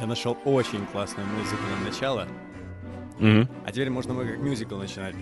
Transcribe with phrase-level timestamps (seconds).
[0.00, 2.26] Я нашел очень классную музыку на начало.
[3.18, 3.48] Мгм.
[3.66, 5.14] А теперь можно мы как мюзикл начинать.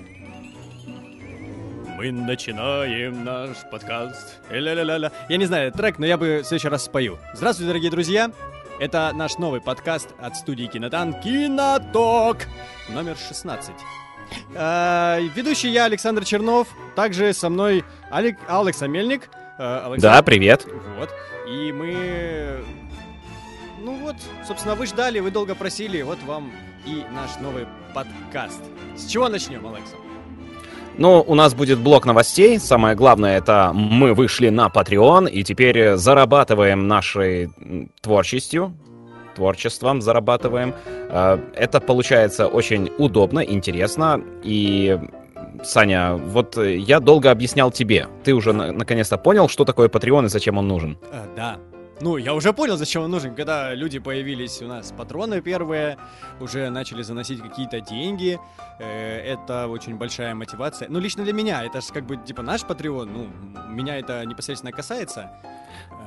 [1.96, 4.38] Мы начинаем наш подкаст.
[4.50, 5.10] Ля-ля-ля-ля.
[5.28, 7.18] Я не знаю этот трек, но я бы в следующий раз спою.
[7.34, 8.30] Здравствуйте, дорогие друзья.
[8.78, 12.46] Это наш новый подкаст от студии Кинотан Киноток
[12.90, 13.72] номер 16.
[14.54, 16.68] А, ведущий я, Александр Чернов.
[16.94, 18.38] Также со мной Алек...
[18.46, 19.28] Алекс Амельник.
[19.58, 20.66] А, Александр- Да, привет.
[20.96, 21.10] Вот.
[21.48, 22.64] И мы...
[23.84, 26.50] Ну вот, собственно, вы ждали, вы долго просили, вот вам
[26.86, 28.60] и наш новый подкаст.
[28.96, 29.94] С чего начнем, Алекса?
[30.96, 32.58] Ну, у нас будет блок новостей.
[32.58, 37.50] Самое главное, это мы вышли на Patreon и теперь зарабатываем нашей
[38.00, 38.74] творчестью,
[39.36, 40.74] творчеством зарабатываем.
[41.10, 44.20] Э, Это получается очень удобно, интересно.
[44.42, 44.98] И,
[45.62, 48.08] Саня, вот э, я долго объяснял тебе.
[48.24, 50.98] Ты уже на- наконец-то понял, что такое Patreon и зачем он нужен?
[51.12, 51.58] А, да.
[52.00, 53.34] Ну, я уже понял, зачем он нужен.
[53.34, 55.96] Когда люди появились у нас, патроны первые,
[56.40, 58.38] уже начали заносить какие-то деньги.
[58.80, 60.88] э, это очень большая мотивация.
[60.88, 63.10] Ну, лично для меня, это же как бы, типа, наш патреон.
[63.12, 63.26] Ну,
[63.68, 65.30] меня это непосредственно касается.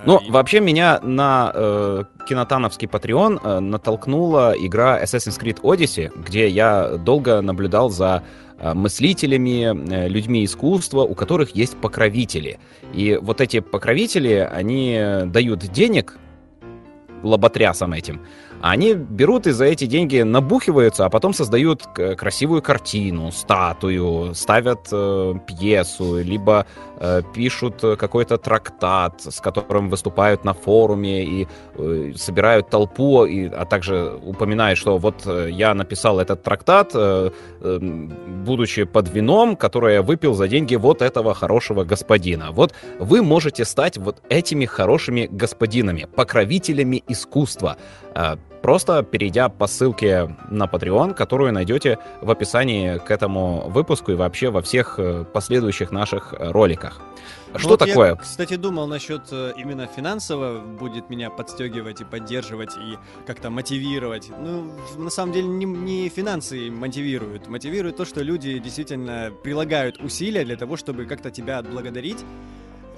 [0.06, 6.48] Ну, и- вообще меня на э, кинотановский Patreon э, натолкнула игра Assassin's Creed Odyssey, где
[6.48, 8.24] я долго наблюдал за
[8.74, 12.60] мыслителями, э, людьми искусства, у которых есть покровители.
[12.94, 16.18] И вот эти покровители, они э, дают денег
[17.24, 18.22] лоботрясам этим,
[18.62, 25.34] они берут и за эти деньги набухиваются, а потом создают красивую картину, статую, ставят э,
[25.48, 26.66] пьесу, либо
[27.00, 33.66] э, пишут какой-то трактат, с которым выступают на форуме и э, собирают толпу, и, а
[33.66, 37.32] также упоминают, что вот э, я написал этот трактат, э,
[37.62, 37.80] э,
[38.46, 42.52] будучи под вином, которое я выпил за деньги вот этого хорошего господина.
[42.52, 47.78] Вот вы можете стать вот этими хорошими господинами, покровителями искусства.
[48.16, 54.16] Э, Просто перейдя по ссылке на Patreon, которую найдете в описании к этому выпуску и
[54.16, 57.02] вообще во всех э, последующих наших э, роликах.
[57.54, 58.10] Ну Что вот такое?
[58.12, 64.30] Я, кстати, думал насчет именно финансово будет меня подстегивать и поддерживать и как-то мотивировать.
[64.30, 70.46] Ну, на самом деле не, не финансы мотивируют, мотивирует то, что люди действительно прилагают усилия
[70.46, 72.20] для того, чтобы как-то тебя отблагодарить.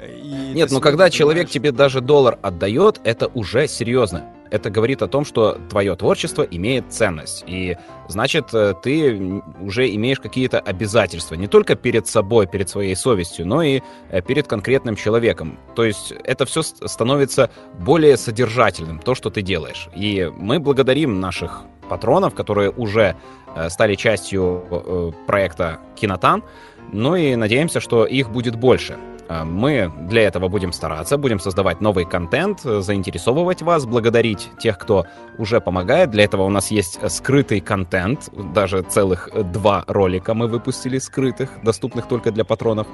[0.05, 4.25] И Нет, но сам когда человек тебе даже доллар отдает, это уже серьезно.
[4.53, 7.43] Это говорит о том, что твое творчество имеет ценность.
[7.47, 7.75] И
[8.07, 11.33] значит, э, ты уже имеешь какие-то обязательства.
[11.33, 13.81] Не только перед собой, перед своей совестью, но и
[14.11, 15.57] э, перед конкретным человеком.
[15.75, 17.49] То есть это все становится
[17.79, 19.89] более содержательным, то, что ты делаешь.
[19.95, 23.15] И мы благодарим наших патронов, которые уже
[23.55, 26.43] э, стали частью проекта Кинотан.
[26.91, 28.97] Ну и надеемся, что их будет больше.
[29.33, 34.77] А, Мы для этого будем стараться, будем создавать новый контент, э, заинтересовывать вас, благодарить тех,
[34.77, 35.05] кто
[35.39, 36.11] уже помогает.
[36.11, 40.99] Для этого у нас есть э, скрытый контент, даже целых э, два ролика мы выпустили
[40.99, 42.88] скрытых, доступных только для патронов.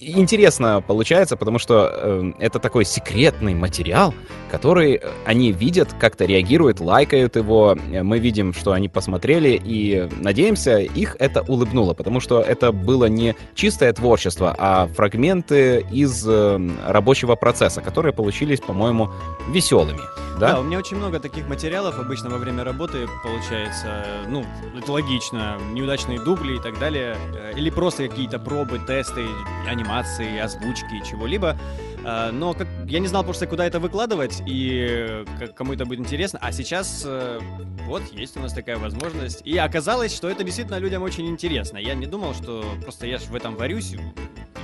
[0.00, 4.14] Интересно получается, потому что э, это такой секретный материал,
[4.48, 7.76] который э, они видят, как-то реагируют, лайкают его.
[7.92, 13.06] Э, Мы видим, что они посмотрели, и надеемся, их это улыбнуло, потому что это было
[13.06, 19.10] не чистое творчество, а фрагменты из э, рабочего процесса, которые получились, по-моему,
[19.50, 20.02] веселыми.
[20.38, 20.52] Да?
[20.52, 20.60] Да?
[20.60, 24.04] у меня очень много таких материалов обычно во время работы получается.
[24.28, 24.44] Ну,
[24.76, 25.58] это логично.
[25.72, 27.16] Неудачные дубли и так далее.
[27.34, 29.26] э, Или просто какие-то пробы, тесты,
[29.66, 31.56] анимации, озвучки, чего-либо.
[32.04, 36.00] А, Но как, я не знал просто, куда это выкладывать и э, кому это будет
[36.00, 36.38] интересно.
[36.40, 37.40] А сейчас э,
[37.86, 39.42] вот есть у нас такая возможность.
[39.44, 41.78] И оказалось, что это действительно людям очень интересно.
[41.78, 43.94] Я не думал, что просто я ж в этом варюсь.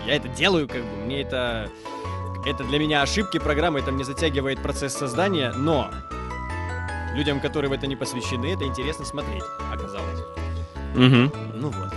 [0.07, 1.05] Я это делаю, как бы.
[1.05, 1.69] Мне это
[2.47, 5.91] это для меня ошибки программы, это мне затягивает процесс создания, но
[7.15, 10.21] людям, которые в это не посвящены, это интересно смотреть, оказалось.
[10.95, 11.33] Мгм.
[11.55, 11.93] Ну вот.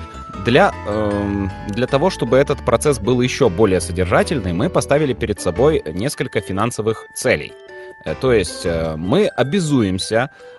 [0.46, 5.84] Для, эм, для того, чтобы этот процесс был еще более содержательный, мы поставили перед собой
[5.86, 7.54] несколько финансовых целей.
[8.06, 10.57] Э, То есть э, мы обязуемся, э,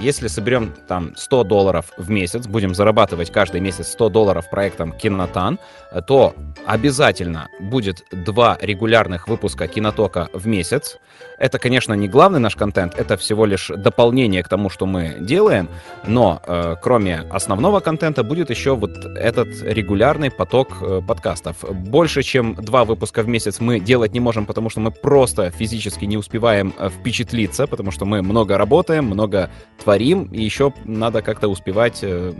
[0.00, 5.58] если соберем там 100 долларов в месяц, будем зарабатывать каждый месяц 100 долларов проектом Кинотан,
[5.90, 6.34] э, то
[6.66, 10.98] обязательно будет два регулярных выпуска Кинотока в месяц.
[11.38, 15.68] Это, конечно, не главный наш контент, это всего лишь дополнение к тому, что мы делаем,
[16.06, 21.56] но э, кроме основного контента будет еще вот этот регулярный поток э, подкастов.
[21.70, 26.06] Больше, чем два выпуска в месяц мы делать не можем, потому что мы просто физически
[26.06, 29.37] не успеваем э, впечатлиться, потому что мы много работаем, много
[29.82, 32.32] творим, и еще надо как-то успевать э,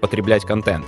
[0.00, 0.84] потреблять контент.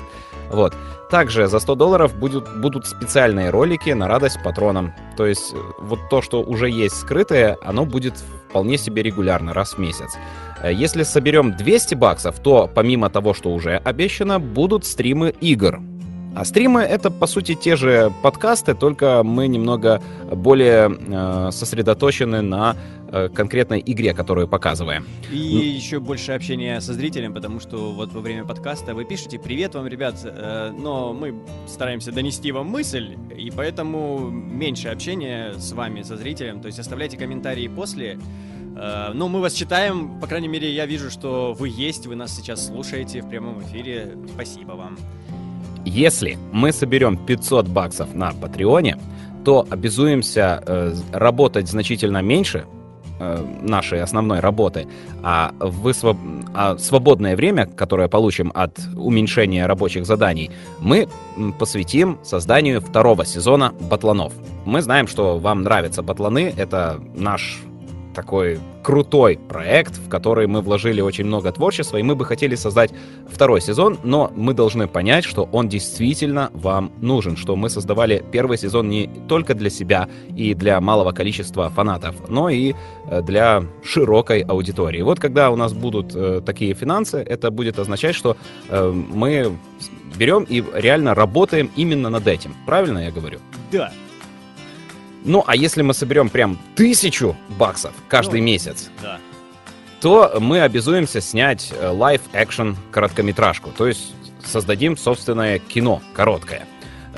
[0.51, 0.75] Вот.
[1.11, 4.93] Также за 100 долларов будут, будут специальные ролики на радость патронам.
[5.17, 8.15] То есть э, вот то, что уже есть скрытое, оно будет
[8.49, 10.17] вполне себе регулярно, раз в месяц.
[10.63, 15.81] Э, если соберем 200 баксов, то помимо того, что уже обещано, будут стримы игр.
[16.35, 22.77] А стримы это по сути те же подкасты, только мы немного более э, сосредоточены на
[23.35, 25.07] конкретной игре, которую показываем.
[25.31, 25.61] И ну...
[25.61, 29.87] еще больше общения со зрителем, потому что вот во время подкаста вы пишете «Привет вам,
[29.87, 31.35] ребят», э, но мы
[31.67, 37.17] стараемся донести вам мысль, и поэтому меньше общения с вами, со зрителем, то есть оставляйте
[37.17, 38.19] комментарии после,
[38.77, 42.37] э, но мы вас читаем, по крайней мере, я вижу, что вы есть, вы нас
[42.37, 44.17] сейчас слушаете в прямом эфире.
[44.35, 44.97] Спасибо вам.
[45.85, 48.99] Если мы соберем 500 баксов на Патреоне,
[49.45, 52.86] то обязуемся э, работать значительно меньше э,
[53.19, 54.87] нашей основной работы,
[55.23, 56.17] а, высвоб...
[56.55, 61.09] а свободное время, которое получим от уменьшения рабочих заданий, мы
[61.59, 64.33] посвятим созданию второго сезона батланов.
[64.65, 67.61] Мы знаем, что вам нравятся батланы, это наш
[68.17, 72.91] такой крутой проект, в который мы вложили очень много творчества, и мы бы хотели создать
[73.31, 78.57] второй сезон, но мы должны понять, что он действительно вам нужен, что мы создавали первый
[78.57, 82.75] сезон не только для себя и для малого количества фанатов, но и
[83.11, 85.03] э, для широкой аудитории.
[85.03, 88.37] Вот когда у нас будут э, такие финансы, это будет означать, что
[88.71, 89.59] э, мы
[90.19, 92.55] берем и реально работаем именно над этим.
[92.67, 93.39] Правильно я говорю?
[93.71, 93.93] Да,
[95.27, 99.19] ну, а если мы соберем прям тысячу баксов каждый ну, месяц, да.
[100.01, 103.71] то мы обязуемся снять live-action э, короткометражку.
[103.77, 104.15] То есть
[104.45, 106.67] создадим собственное кино короткое.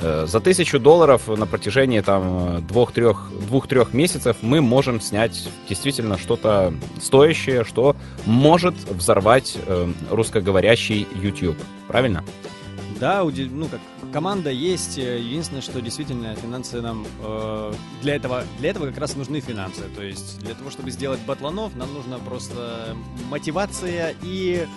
[0.01, 6.73] Э, за тысячу долларов на протяжении там двух-трех двух-трех месяцев мы можем снять действительно что-то
[6.99, 7.95] стоящее, что
[8.25, 11.57] может взорвать э, русскоговорящий YouTube.
[11.87, 12.23] Правильно?
[12.99, 13.79] Да, ну как
[14.11, 14.97] команда есть.
[14.97, 19.83] Э, единственное, что действительно финансы нам э, для этого для этого как раз нужны финансы.
[19.95, 22.97] То есть для того, чтобы сделать батланов, нам нужна просто
[23.29, 24.67] мотивация и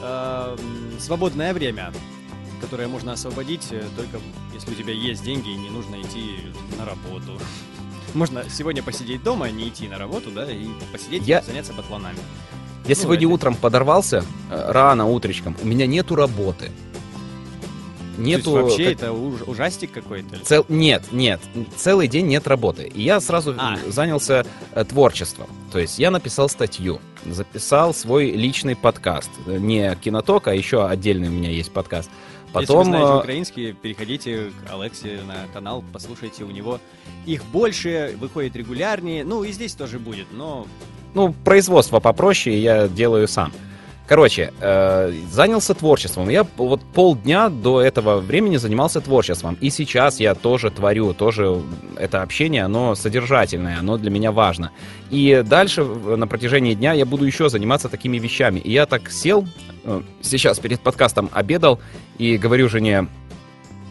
[0.00, 0.56] э,
[1.00, 1.92] свободное время,
[2.60, 4.18] которое можно освободить э, только
[4.54, 7.40] если у тебя есть деньги и не нужно идти на работу.
[8.14, 11.40] Можно сегодня посидеть дома, не идти на работу, да, и посидеть Я...
[11.40, 12.18] и заняться батланами.
[12.86, 13.34] Я ну, сегодня это...
[13.34, 16.70] утром подорвался, э, рано утречком, у меня нету работы
[18.16, 18.52] нету...
[18.52, 18.92] То есть вообще как...
[18.94, 20.38] это уж, ужастик какой-то?
[20.44, 20.64] Цел...
[20.68, 21.40] Нет, нет,
[21.76, 22.84] целый день нет работы.
[22.84, 23.78] И я сразу а.
[23.88, 25.46] занялся э, творчеством.
[25.72, 29.30] То есть я написал статью, записал свой личный подкаст.
[29.46, 32.10] Не киноток, а еще отдельный у меня есть подкаст.
[32.52, 32.78] Потом...
[32.78, 36.80] Если вы знаете э, украинский, переходите к Алексе на канал, послушайте у него.
[37.26, 39.24] Их больше, выходит регулярнее.
[39.24, 40.66] Ну и здесь тоже будет, но...
[41.14, 43.52] Ну, производство попроще, я делаю сам.
[44.08, 46.28] Короче, э, занялся творчеством.
[46.28, 49.58] Я вот полдня до этого времени занимался творчеством.
[49.60, 51.60] И сейчас я тоже творю, тоже
[51.96, 54.70] это общение, оно содержательное, оно для меня важно.
[55.10, 58.60] И дальше на протяжении дня я буду еще заниматься такими вещами.
[58.60, 59.44] И я так сел,
[59.82, 61.80] э, сейчас перед подкастом обедал,
[62.18, 63.08] и говорю жене,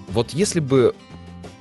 [0.07, 0.95] вот если бы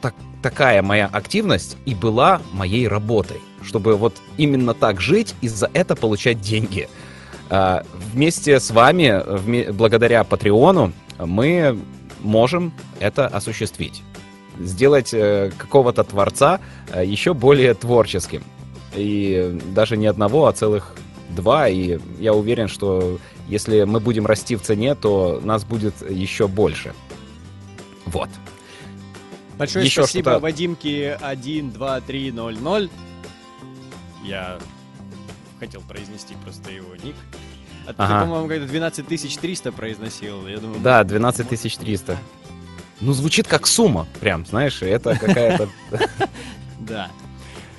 [0.01, 5.69] так, такая моя активность и была моей работой, чтобы вот именно так жить и за
[5.75, 6.89] это получать деньги–
[7.51, 11.79] вместе с вами, благодаря Патреону, мы
[12.21, 14.03] можем это осуществить.
[14.59, 16.61] Сделать э, какого-то творца
[16.93, 18.43] э, еще более творческим.
[18.95, 20.95] И даже не одного, а целых
[21.31, 21.69] два.
[21.69, 23.19] И я уверен, что
[23.49, 26.95] если мы будем расти в цене, то нас будет еще больше.
[28.07, 28.29] Вот.
[29.59, 32.91] Большое еще спасибо Вадимке 12300.
[34.25, 34.59] Я
[35.65, 37.17] хотел произнести просто его ник.
[37.87, 38.21] А ты, ага.
[38.23, 40.47] по-моему, когда 12300 произносил.
[40.47, 42.19] Я думаю, да, 12300.
[43.01, 45.69] Ну, звучит как сумма, прям, знаешь, это какая-то...
[46.81, 47.11] Да.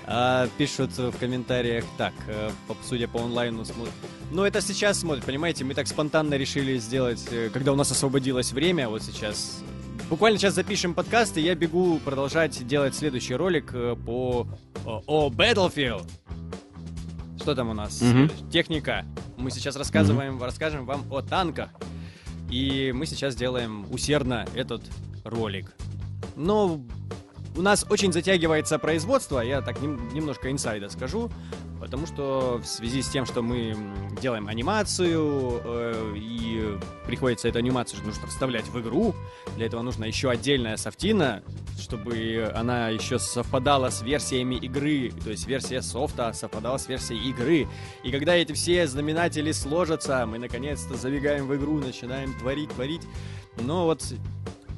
[0.08, 2.50] А, пишут в комментариях так, э,
[2.84, 3.94] судя по онлайну смотрят.
[4.32, 8.52] Ну, это сейчас смотрят, понимаете, мы так спонтанно решили сделать, э, когда у нас освободилось
[8.52, 9.62] время, вот сейчас.
[10.10, 14.48] Буквально сейчас запишем подкаст, и я бегу продолжать делать следующий ролик э, по
[14.86, 16.08] о Battlefield.
[17.46, 18.02] Что там у нас?
[18.02, 18.50] Mm-hmm.
[18.50, 19.06] Техника.
[19.38, 20.46] Мы сейчас рассказываем, mm-hmm.
[20.46, 21.70] расскажем вам о танках.
[22.50, 24.82] И мы сейчас делаем усердно этот
[25.24, 25.72] ролик.
[26.36, 26.82] Но
[27.58, 31.32] у нас очень затягивается производство, я так нем, немножко инсайда скажу,
[31.80, 33.76] потому что в связи с тем, что мы
[34.22, 39.16] делаем анимацию, э, и приходится эту анимацию нужно вставлять в игру,
[39.56, 41.44] для этого нужно еще отдельная софтина,
[41.80, 47.68] чтобы она еще совпадала с версиями игры, то есть версия софта совпадала с версией игры.
[48.04, 53.04] И когда эти все знаменатели сложатся, мы наконец-то забегаем в игру, начинаем творить, творить.
[53.58, 54.04] Но вот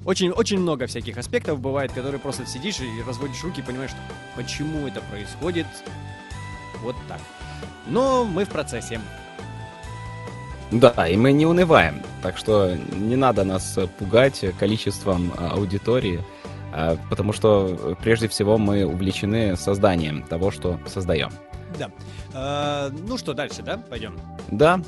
[0.07, 3.99] очень, очень много всяких аспектов бывает, которые просто сидишь и разводишь руки и понимаешь, что
[4.37, 5.67] почему это происходит
[6.81, 7.19] вот так.
[7.87, 9.01] Но мы в процессе.
[10.71, 12.01] Да, и мы не унываем.
[12.21, 16.23] Так что не надо нас пугать количеством а, аудитории,
[16.71, 21.31] а, потому что прежде всего мы увлечены созданием того, что создаем.
[21.77, 21.91] Да.
[22.33, 23.77] А, ну что, дальше, да?
[23.77, 24.17] Пойдем.
[24.51, 24.81] Да.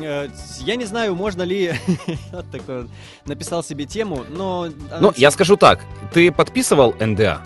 [0.00, 0.28] Э,
[0.60, 1.74] я не знаю, можно ли...
[2.32, 2.88] вот такой
[3.26, 4.68] написал себе тему, но...
[5.00, 5.80] Ну, я скажу так.
[6.12, 7.42] Ты подписывал НДА?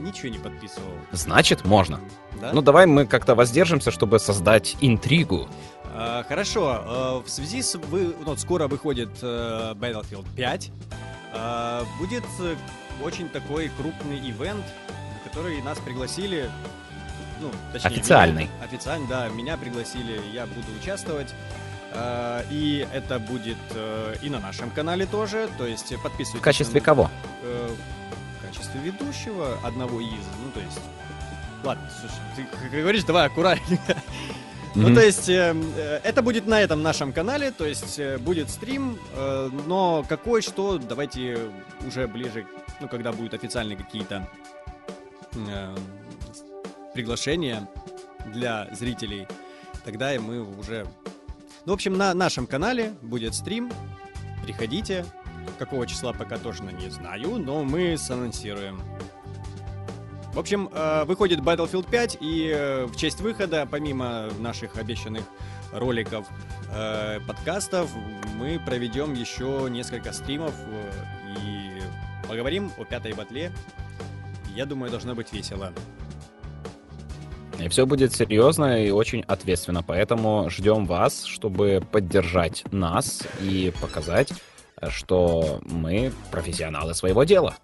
[0.00, 0.90] Ничего не подписывал.
[1.12, 2.00] Значит, можно.
[2.40, 2.50] Да?
[2.52, 5.48] Ну, давай мы как-то воздержимся, чтобы создать интригу.
[5.94, 6.82] А, хорошо.
[6.84, 7.76] А, в связи с...
[7.76, 8.14] Вы...
[8.24, 10.70] Ну, скоро выходит Battlefield 5.
[11.34, 12.24] А, будет
[13.02, 14.64] очень такой крупный ивент,
[15.24, 16.48] который нас пригласили
[17.40, 18.44] ну, точнее, официальный.
[18.44, 21.34] Меня, официально, да, меня пригласили, я буду участвовать.
[21.94, 26.40] Э, и это будет э, и на нашем канале тоже, то есть подписывайтесь.
[26.40, 26.84] В качестве на...
[26.84, 27.10] кого?
[27.42, 27.70] Э,
[28.38, 30.80] в качестве ведущего одного из, ну то есть...
[31.62, 33.92] Ладно, слушай, ты как говоришь, давай аккуратненько.
[33.92, 33.98] Mm-hmm.
[34.74, 35.54] Ну, то есть, э,
[36.02, 40.78] это будет на этом нашем канале, то есть, э, будет стрим, э, но какой, что,
[40.78, 41.38] давайте
[41.86, 42.44] уже ближе,
[42.80, 44.28] ну, когда будут официальные какие-то
[45.48, 45.76] э,
[46.92, 47.68] приглашения
[48.32, 49.28] для зрителей,
[49.84, 50.88] тогда и мы уже
[51.66, 53.70] ну, в общем, на нашем канале будет стрим.
[54.42, 55.06] Приходите.
[55.58, 58.82] Какого числа пока точно не знаю, но мы санонсируем.
[60.34, 65.22] В общем, э, выходит Battlefield 5, и э, в честь выхода, помимо наших обещанных
[65.72, 66.26] роликов,
[66.72, 67.88] э, подкастов,
[68.34, 70.54] мы проведем еще несколько стримов
[71.38, 71.80] и
[72.28, 73.52] поговорим о пятой батле.
[74.56, 75.72] Я думаю, должно быть весело.
[77.58, 79.82] И все будет серьезно и очень ответственно.
[79.82, 84.32] Поэтому ждем вас, чтобы поддержать нас и показать,
[84.88, 87.56] что мы профессионалы своего дела.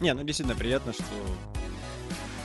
[0.00, 1.04] Не, ну действительно приятно, что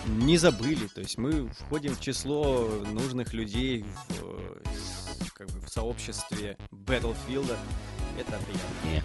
[0.07, 0.87] не забыли.
[0.87, 7.55] То есть мы входим в число нужных людей в, как бы, в сообществе Battlefield.
[8.17, 8.85] Это приятно.
[8.85, 9.03] Не.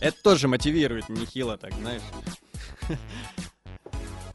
[0.00, 2.02] Это тоже мотивирует нехило, так знаешь.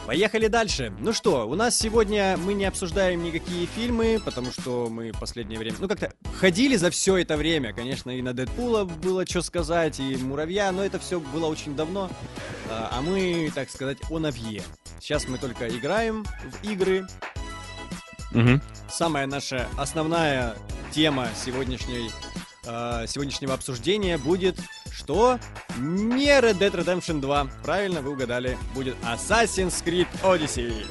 [0.06, 0.94] Поехали дальше.
[1.00, 5.58] Ну что, у нас сегодня мы не обсуждаем никакие фильмы, потому что мы в последнее
[5.58, 7.74] время, ну как-то ходили за все это время.
[7.74, 12.12] Конечно, и на Дэдпула было что сказать, и Муравья, но это все было очень давно.
[12.70, 14.62] А, а мы, так сказать, о новье.
[15.00, 17.08] Сейчас мы только играем в игры.
[18.32, 18.62] Угу.
[18.88, 20.56] Самая наша основная
[20.92, 22.12] тема сегодняшней,
[22.66, 24.58] э, сегодняшнего обсуждения будет
[24.92, 25.40] что?
[25.78, 27.48] Не Red Dead Redemption 2.
[27.64, 28.58] Правильно, вы угадали.
[28.74, 30.86] Будет Assassin's Creed Odyssey.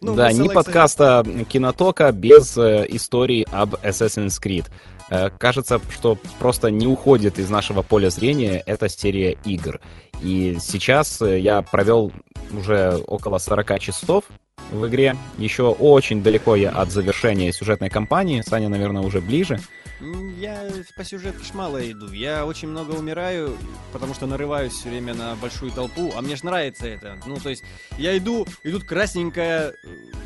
[0.00, 4.66] Ну, да, не подкаста Кинотока без э, истории об Assassin's Creed.
[5.10, 9.80] Э, кажется, что просто не уходит из нашего поля зрения эта серия игр.
[10.22, 12.12] И сейчас э, я провел
[12.52, 14.24] уже около 40 часов
[14.70, 15.16] в игре.
[15.36, 18.42] Еще очень далеко я от завершения сюжетной кампании.
[18.42, 19.58] Саня, наверное, уже ближе.
[20.00, 22.12] Я по сюжетке ж мало иду.
[22.12, 23.56] Я очень много умираю,
[23.92, 27.18] потому что нарываюсь все время на большую толпу, а мне же нравится это.
[27.26, 27.64] Ну, то есть,
[27.96, 29.74] я иду, и тут красненькая,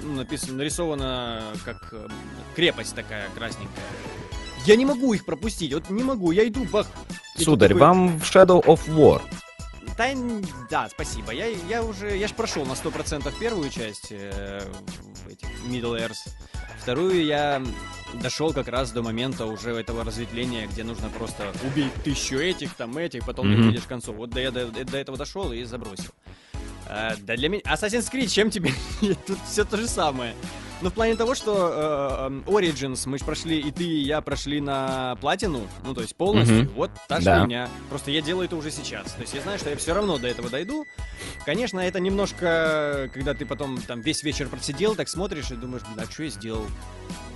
[0.02, 2.08] ну, написано, нарисована как э,
[2.54, 3.84] крепость такая красненькая.
[4.66, 6.86] Я не могу их пропустить, вот не могу, я иду, бах.
[7.38, 7.80] Сударь, такой...
[7.80, 9.22] вам в Shadow of War
[9.96, 10.14] да,
[10.70, 11.32] да, спасибо.
[11.32, 14.60] Я, я уже, я ж прошел на 100% первую часть э,
[15.30, 16.28] этих Middle Earth.
[16.78, 17.62] Вторую я
[18.20, 22.96] дошел как раз до момента уже этого разветвления, где нужно просто убить тысячу этих, там
[22.98, 23.56] этих, потом mm-hmm.
[23.56, 24.12] ты видишь к концу.
[24.12, 26.10] Вот до, я до, до этого дошел и забросил.
[26.86, 27.62] А, да для меня...
[27.62, 28.72] Assassin's Creed, чем тебе?
[29.26, 30.34] Тут все то же самое.
[30.82, 34.20] Ну, в плане того, что э, э, Origins мы же прошли, и ты, и я
[34.20, 36.74] прошли на платину, ну, то есть полностью, mm-hmm.
[36.74, 37.44] вот та же да.
[37.44, 37.68] меня.
[37.88, 39.12] Просто я делаю это уже сейчас.
[39.12, 40.84] То есть я знаю, что я все равно до этого дойду.
[41.46, 46.10] Конечно, это немножко, когда ты потом там весь вечер просидел, так смотришь и думаешь, а
[46.10, 46.66] что я сделал?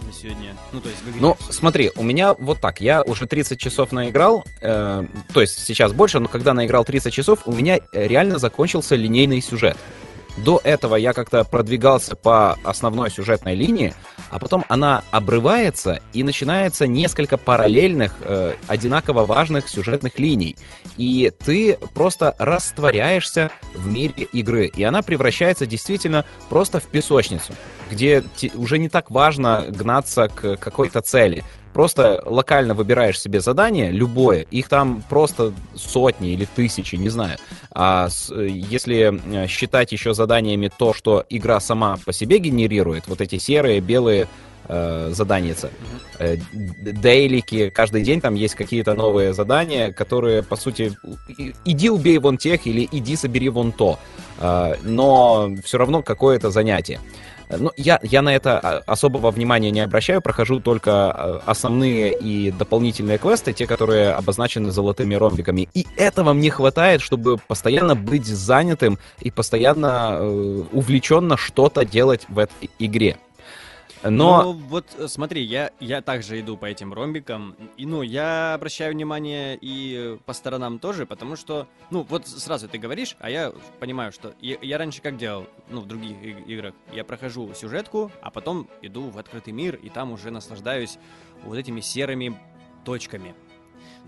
[0.06, 0.54] на сегодня?
[0.72, 1.00] Ну, то есть.
[1.20, 2.80] Ну, смотри, у меня вот так.
[2.80, 4.44] Я уже 30 часов наиграл.
[4.60, 9.40] Э, то есть сейчас больше, но когда наиграл 30 часов, у меня реально закончился линейный
[9.40, 9.76] сюжет.
[10.36, 13.94] До этого я как-то продвигался по основной сюжетной линии,
[14.30, 20.56] а потом она обрывается и начинается несколько параллельных, э, одинаково важных сюжетных линий.
[20.98, 27.54] И ты просто растворяешься в мире игры, и она превращается действительно просто в песочницу,
[27.90, 28.24] где
[28.54, 31.44] уже не так важно гнаться к какой-то цели
[31.76, 37.36] просто локально выбираешь себе задание, любое, их там просто сотни или тысячи, не знаю.
[37.70, 43.36] А если э, считать еще заданиями то, что игра сама по себе генерирует, вот эти
[43.36, 44.26] серые, белые
[44.68, 45.70] э, заданица.
[46.18, 50.96] Э, дейлики, каждый день там есть какие-то новые задания, которые, по сути,
[51.66, 53.98] иди убей вон тех или иди собери вон то.
[54.38, 57.00] Э, но все равно какое-то занятие.
[57.48, 62.50] Ну, я, я на это а, особого внимания не обращаю, прохожу только а, основные и
[62.50, 65.68] дополнительные квесты, те, которые обозначены золотыми ромбиками.
[65.74, 72.38] И этого мне хватает, чтобы постоянно быть занятым и постоянно э, увлеченно что-то делать в
[72.38, 73.16] этой игре.
[74.10, 74.42] Но...
[74.42, 78.92] Ну, вот э, смотри, я, я также иду по этим ромбикам, и, ну, я обращаю
[78.92, 84.12] внимание и по сторонам тоже, потому что, ну, вот сразу ты говоришь, а я понимаю,
[84.12, 88.68] что я, я раньше как делал, ну, в других играх, я прохожу сюжетку, а потом
[88.82, 90.98] иду в открытый мир, и там уже наслаждаюсь
[91.44, 92.38] вот этими серыми
[92.84, 93.34] точками.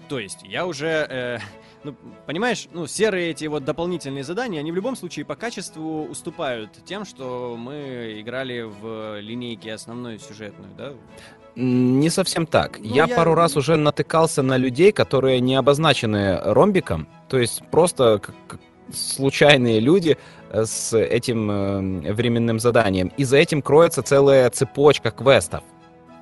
[0.08, 1.38] То есть я уже, э,
[1.84, 1.94] ну,
[2.26, 7.04] понимаешь, ну, серые эти вот дополнительные задания, они в любом случае по качеству уступают тем,
[7.04, 10.92] что мы играли в линейке основную сюжетную, да?
[11.56, 12.78] Не совсем так.
[12.78, 17.62] Ну, я, я пару раз уже натыкался на людей, которые не обозначены ромбиком, то есть
[17.70, 18.20] просто
[18.92, 20.16] случайные люди
[20.50, 23.12] э, с этим э, временным заданием.
[23.16, 25.62] И за этим кроется целая цепочка квестов.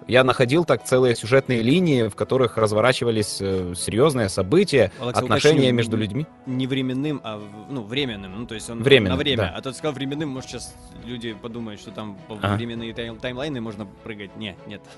[0.06, 5.74] Я находил так целые сюжетные линии, в которых разворачивались э, серьезные события, Алекс, отношения уточню,
[5.74, 6.26] между людьми.
[6.46, 8.40] Не временным, а ну, временным.
[8.40, 9.36] Ну, то есть он временным, на время.
[9.38, 9.54] Да.
[9.56, 12.54] А тот сказал временным, может, сейчас люди подумают, что там ага.
[12.54, 14.36] временные тайм таймлайны можно прыгать.
[14.36, 14.82] Не, нет.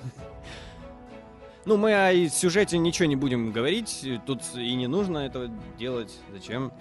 [1.64, 4.02] Ну, мы о сюжете ничего не будем говорить.
[4.24, 6.14] Тут и не нужно этого делать.
[6.32, 6.72] Зачем?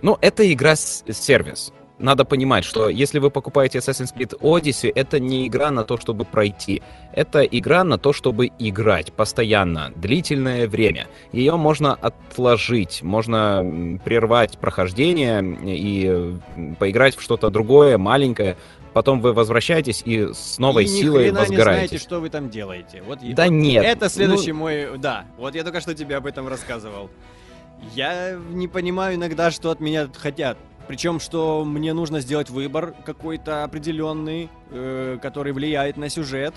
[0.00, 5.70] Ну, это игра-сервис надо понимать, что если вы покупаете Assassin's Creed Odyssey, это не игра
[5.70, 6.82] на то, чтобы пройти.
[7.12, 11.06] Это игра на то, чтобы играть постоянно, длительное время.
[11.32, 16.36] Ее можно отложить, можно прервать прохождение и
[16.78, 18.56] поиграть в что-то другое, маленькое,
[18.92, 21.54] потом вы возвращаетесь и с новой и силой возгораете.
[21.54, 23.02] не знаете, что вы там делаете.
[23.06, 23.84] Вот да вот нет.
[23.84, 24.58] Это следующий ну...
[24.58, 24.98] мой...
[24.98, 27.10] Да, вот я только что тебе об этом рассказывал.
[27.94, 30.58] Я не понимаю иногда, что от меня хотят.
[30.90, 36.52] Причем, что мне нужно сделать выбор какой-то определенный, э, который влияет на сюжет.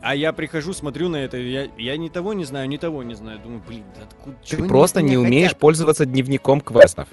[0.00, 3.12] А я прихожу, смотрю на это, я, я ни того не знаю, ни того не
[3.12, 3.40] знаю.
[3.40, 4.36] Думаю, блин, откуда...
[4.42, 5.60] Ты просто не умеешь хотят?
[5.60, 7.08] пользоваться дневником квестов.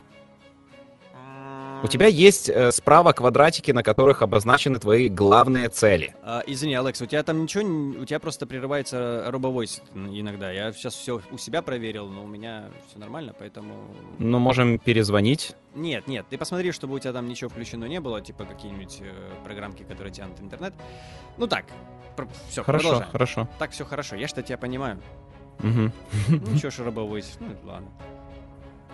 [1.82, 6.16] У тебя есть э, справа квадратики, на которых обозначены твои главные цели.
[6.24, 7.64] А, извини, Алекс, у тебя там ничего,
[8.02, 10.52] у тебя просто прерывается робовойс иногда.
[10.52, 13.76] Я сейчас все у себя проверил, но у меня все нормально, поэтому...
[14.18, 15.56] Ну, можем перезвонить.
[15.76, 19.14] Нет, нет, ты посмотри, чтобы у тебя там ничего включено не было, типа какие-нибудь э,
[19.44, 20.74] программки, которые тянут интернет.
[21.38, 21.66] Ну так,
[22.50, 23.12] все, Хорошо, продолжаем.
[23.12, 23.48] хорошо.
[23.60, 25.00] Так, все хорошо, я что тебя понимаю.
[25.60, 26.58] Угу.
[26.58, 27.90] Что ж робовойс, ну ладно.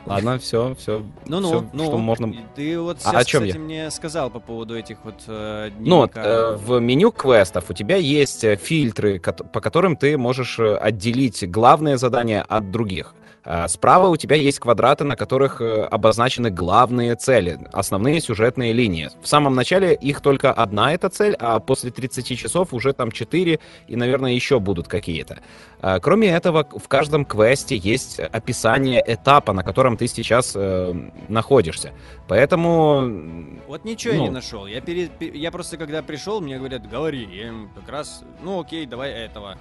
[0.05, 1.03] Ладно, все, все.
[1.25, 2.33] Ну, ну, все, ну, что можно.
[2.55, 3.63] Ты вот сейчас, а, о чем кстати, я?
[3.63, 7.95] мне сказал по поводу этих вот э, Ну, вот, э, в меню квестов у тебя
[7.95, 13.15] есть э, фильтры, по которым ты можешь э, отделить главные задания от других.
[13.45, 19.11] А, справа у тебя есть квадраты, на которых э, обозначены главные цели, основные сюжетные линии.
[19.21, 23.59] В самом начале их только одна эта цель, а после 30 часов уже там 4
[23.87, 25.39] и, наверное, еще будут какие-то.
[25.79, 30.93] А, кроме этого, в каждом квесте есть описание этапа, на котором ты сейчас э,
[31.27, 31.91] находишься.
[32.27, 33.59] Поэтому...
[33.67, 34.19] Вот ничего ну...
[34.21, 34.65] я не нашел.
[34.65, 35.11] Я, пере...
[35.19, 37.29] я просто, когда пришел, мне говорят, говори.
[37.31, 39.55] Я им как раз, ну окей, давай этого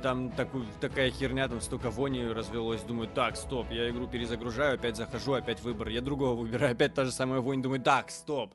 [0.00, 2.82] там такую, такая херня, там столько вони развелось.
[2.82, 5.88] Думаю, так, стоп, я игру перезагружаю, опять захожу, опять выбор.
[5.88, 7.62] Я другого выбираю, опять та же самая вонь.
[7.62, 8.54] Думаю, так, стоп.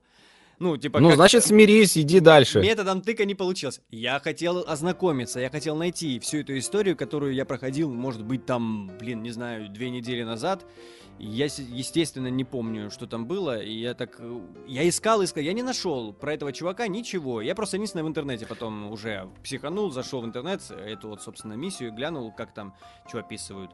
[0.59, 0.99] Ну, типа...
[0.99, 1.17] Ну, как...
[1.17, 2.61] значит, смирись, иди дальше.
[2.61, 3.81] Методом тыка не получилось.
[3.89, 8.91] Я хотел ознакомиться, я хотел найти всю эту историю, которую я проходил, может быть, там,
[8.99, 10.65] блин, не знаю, две недели назад.
[11.17, 14.17] Я, естественно, не помню, что там было, и я так...
[14.19, 17.41] Э, я искал, искал, я не нашел про этого чувака ничего.
[17.41, 21.93] Я просто единственное в интернете потом уже психанул, зашел в интернет, эту вот, собственно, миссию,
[21.93, 22.75] глянул, как там,
[23.07, 23.71] что описывают.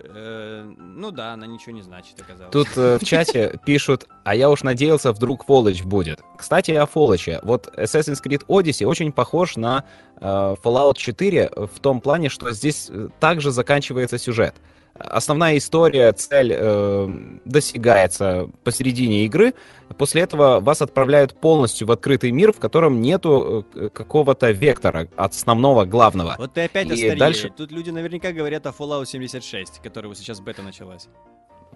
[0.00, 2.52] Э, ну да, она ничего не значит, оказалось.
[2.52, 6.20] Тут э, в чате пишут, а я уж надеялся, вдруг Фолоч будет.
[6.36, 7.40] Кстати, о Фолоче.
[7.42, 9.84] Вот Assassin's Creed Odyssey очень похож на
[10.20, 10.26] э,
[10.62, 14.54] Fallout 4 в том плане, что здесь э, также заканчивается сюжет
[14.98, 17.08] основная история, цель э,
[17.44, 19.54] достигается посередине игры.
[19.98, 25.84] После этого вас отправляют полностью в открытый мир, в котором нету э, какого-то вектора основного,
[25.84, 26.36] главного.
[26.38, 27.50] Вот ты опять И дальше...
[27.56, 31.08] Тут люди наверняка говорят о Fallout 76, который вот сейчас бета началась.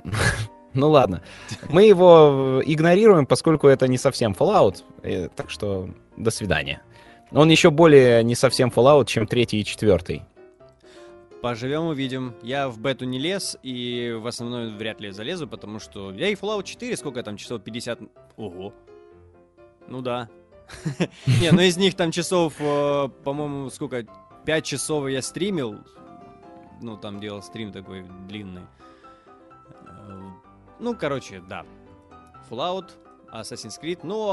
[0.72, 1.20] Ну ладно.
[1.68, 4.84] Мы его игнорируем, поскольку это не совсем Fallout.
[5.02, 6.80] Э, так что до свидания.
[7.32, 10.22] Он еще более не совсем Fallout, чем третий и четвертый.
[11.42, 12.34] Поживем, увидим.
[12.42, 16.34] Я в бету не лез, и в основном вряд ли залезу, потому что я и
[16.34, 18.00] Fallout 4, сколько там, часов 50...
[18.36, 18.74] Ого.
[19.88, 20.28] Ну да.
[21.40, 24.04] Не, ну из них там часов, э, по-моему, сколько,
[24.44, 25.78] 5 часов я стримил.
[26.82, 28.62] Ну, там делал стрим такой длинный.
[29.86, 30.20] Э,
[30.78, 31.64] Ну, короче, да.
[32.48, 32.90] Fallout,
[33.32, 34.00] Assassin's Creed.
[34.02, 34.28] Ну,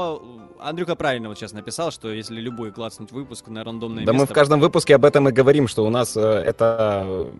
[0.58, 4.20] а Андрюха правильно вот сейчас написал, что если любой клацнуть выпуск на рандомное Да мы
[4.20, 4.32] место...
[4.32, 7.30] в каждом выпуске об этом и говорим, что у нас э, это э,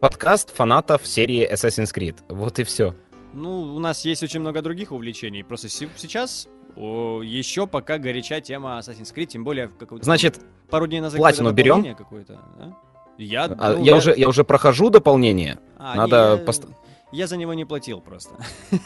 [0.00, 2.16] подкаст фанатов серии Assassin's Creed.
[2.28, 2.94] Вот и все.
[3.32, 5.44] Ну, у нас есть очень много других увлечений.
[5.44, 10.04] Просто се- сейчас о, еще пока горяча тема Assassin's Creed, тем более какой-то...
[10.04, 11.94] Значит, пару дней назад платину берем?
[11.94, 12.76] какое-то, да?
[13.18, 15.58] Я, а, ну, я, уже, я уже прохожу дополнение.
[15.78, 16.68] А, надо не, я, пост-
[17.12, 18.34] я за него не платил просто.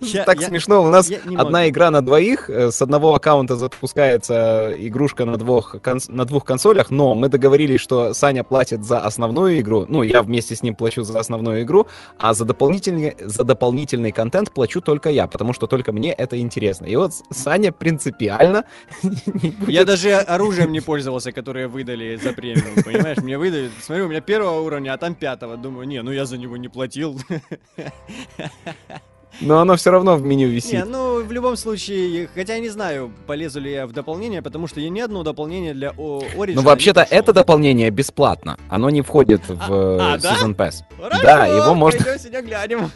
[0.00, 0.82] Я- так я- смешно.
[0.82, 2.50] У нас одна игра на двоих.
[2.50, 7.80] э, С одного аккаунта запускается игрушка на двух, конс- на двух консолях, но мы договорились,
[7.80, 9.86] что Саня платит за основную игру.
[9.88, 11.86] Ну, я вместе с ним плачу за основную игру,
[12.18, 16.86] а за дополнительный, за дополнительный контент плачу только я, потому что только мне это интересно.
[16.86, 18.64] И вот Саня принципиально
[19.66, 23.18] Я даже оружием не пользовался, которое выдали за премиум, понимаешь?
[23.18, 25.56] Мне выдали, смотрю, у меня первого уровня, а там пятого.
[25.56, 27.18] Думаю, не, ну я за него не платил.
[29.40, 30.84] Но оно все равно в меню Не, висит.
[30.86, 34.80] ну в любом случае, хотя я не знаю, полезу ли я в дополнение, потому что
[34.80, 38.56] я ни одно дополнение для Origin не вообще-то это дополнение бесплатно.
[38.68, 40.34] Оно не входит в а, э, да?
[40.34, 40.82] Season Pass.
[41.00, 42.90] Хорошо, Да, его можно- сегодня глянем.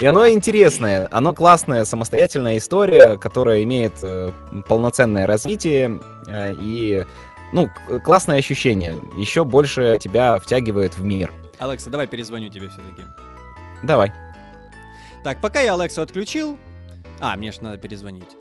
[0.00, 4.30] И оно интересное, оно классная самостоятельная история, которая имеет э,
[4.68, 7.04] полноценное развитие э, и
[7.52, 7.68] ну
[8.04, 8.96] классное ощущение.
[9.16, 11.32] Еще больше тебя втягивает в мир.
[11.58, 13.02] Алекса, давай перезвоню тебе все-таки.
[13.82, 14.12] Давай.
[15.24, 16.58] Так, пока я Алексу отключил...
[17.20, 18.36] А, мне ж надо перезвонить.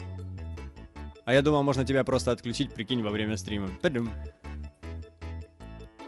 [1.25, 3.69] А я думал, можно тебя просто отключить, прикинь, во время стрима.
[3.81, 4.09] Та-дум.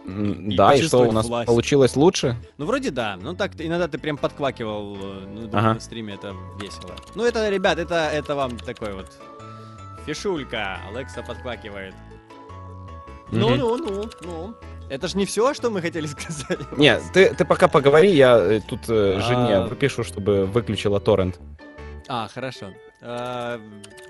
[0.06, 1.48] М, И да, и что у нас власть.
[1.48, 2.36] получилось лучше?
[2.58, 3.18] Ну, вроде да.
[3.22, 5.74] Ну, так иногда ты прям подквакивал э, ну, думаю, Ага.
[5.76, 6.96] на стриме, это весело.
[7.16, 9.12] Ну, это, ребят, это, это вам такой вот
[10.06, 10.80] фишулька.
[10.90, 11.94] Алекса подквакивает.
[13.32, 13.60] Ну, Мгм.
[13.60, 14.56] ну, ну, ну.
[14.94, 16.60] Это ж не все, что мы хотели сказать.
[16.78, 19.68] Не, ты, ты пока поговори, я э, тут э, жене А.
[19.68, 21.40] выпишу, чтобы выключила торрент.
[22.08, 22.68] А, хорошо.
[23.02, 23.60] А,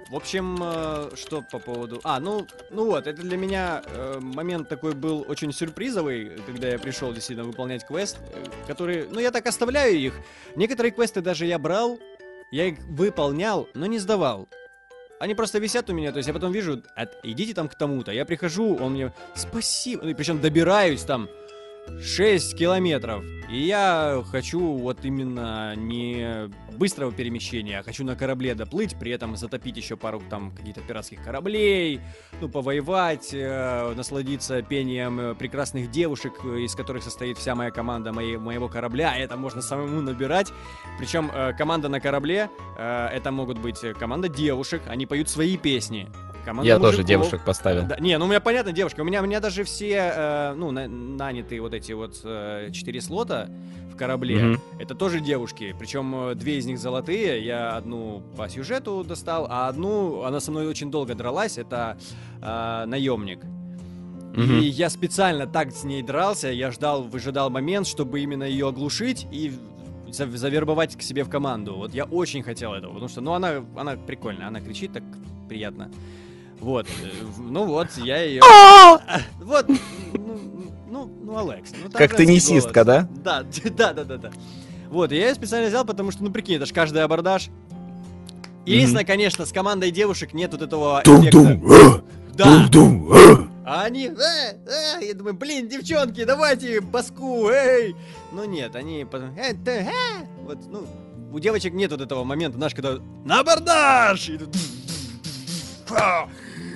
[0.10, 2.02] В общем, э, что по поводу...
[2.04, 6.78] А, ну, ну вот, это для меня э, момент такой был очень сюрпризовый, когда я
[6.78, 8.18] пришел действительно выполнять квест,
[8.68, 9.08] который...
[9.10, 10.14] Ну, я так оставляю их.
[10.58, 11.98] Некоторые квесты даже я брал,
[12.52, 14.50] я их выполнял, но не сдавал.
[15.20, 18.12] Они просто висят у меня, то есть я потом вижу, «От- идите там к тому-то.
[18.12, 21.30] Я прихожу, он мне, спасибо, и причем добираюсь там
[22.02, 23.24] 6 километров.
[23.50, 29.36] И я хочу вот именно не быстрого перемещения, а хочу на корабле доплыть, при этом
[29.36, 32.02] затопить еще пару там каких-то пиратских кораблей,
[32.42, 38.12] ну, повоевать, э, насладиться пением э, прекрасных девушек, э, из которых состоит вся моя команда
[38.12, 39.16] моей, моего корабля.
[39.16, 40.52] Это можно самому набирать.
[40.98, 45.58] Причем э, команда на корабле, э, это могут быть э, команда девушек, они поют свои
[45.58, 46.10] песни.
[46.46, 47.08] Команда Я тоже мужиков.
[47.08, 47.86] девушек поставил.
[47.86, 49.02] Да, не, ну у меня понятно, девушка.
[49.02, 53.00] У меня, у меня даже все, э, ну, на- нанятые вот эти вот э, четыре
[53.02, 53.50] слота
[53.92, 54.62] в корабле, Мгм.
[54.80, 55.76] это тоже девушки.
[55.80, 57.44] Причем э, две из них золотые.
[57.46, 61.98] Я одну по сюжету достал, а одну, она со мной очень долго дралась, это
[62.42, 63.40] э, наемник.
[64.36, 69.28] И я специально так с ней дрался, я ждал, выжидал момент, чтобы именно ее оглушить
[69.32, 69.54] и
[70.10, 71.76] за- завербовать к себе в команду.
[71.76, 75.04] Вот я очень хотел этого, потому что, ну, она, она прикольная, она кричит так
[75.48, 75.92] приятно.
[76.64, 78.42] Вот, э, ну вот, я ее...
[79.42, 79.68] Вот,
[80.14, 80.40] ну,
[80.90, 81.72] ну, ну, Алекс.
[81.84, 83.08] ну, Как теннисистка, голос.
[83.22, 83.44] Да,
[83.78, 84.32] да, да, да, да.
[84.90, 87.50] Вот, и я ее специально взял, потому что, ну, прикинь, это ж каждый абордаж.
[88.66, 92.02] Единственное, конечно, с командой девушек нет вот этого эффекта.
[92.34, 92.68] Да,
[93.66, 97.96] а они, э, э, я думаю, блин, девчонки, давайте баску, эй.
[98.32, 99.92] Но нет, они потом, «Э, да, э».
[100.42, 100.88] вот, ну,
[101.32, 104.32] у девочек нет вот этого момента, знаешь, когда на абордаж!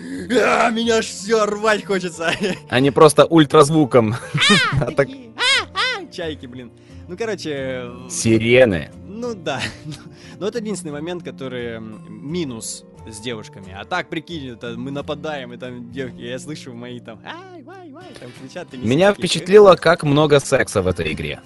[0.07, 0.43] И тут, «Фу!
[0.43, 2.31] А, меня аж все рвать хочется.
[2.69, 4.15] А не просто ультразвуком.
[4.79, 6.71] А так Такие, «А, а», Чайки, блин.
[7.07, 8.91] Ну, короче, э, сирены.
[9.05, 9.61] ну да.
[10.39, 13.75] Но это единственный момент, который минус с девушками.
[13.77, 17.89] А так, прикинь, это мы нападаем, и там девки, я слышу мои там, ай, вай,
[17.91, 18.67] вай, там кричат.
[18.73, 21.39] Меня впечатлило, как много секса в этой игре.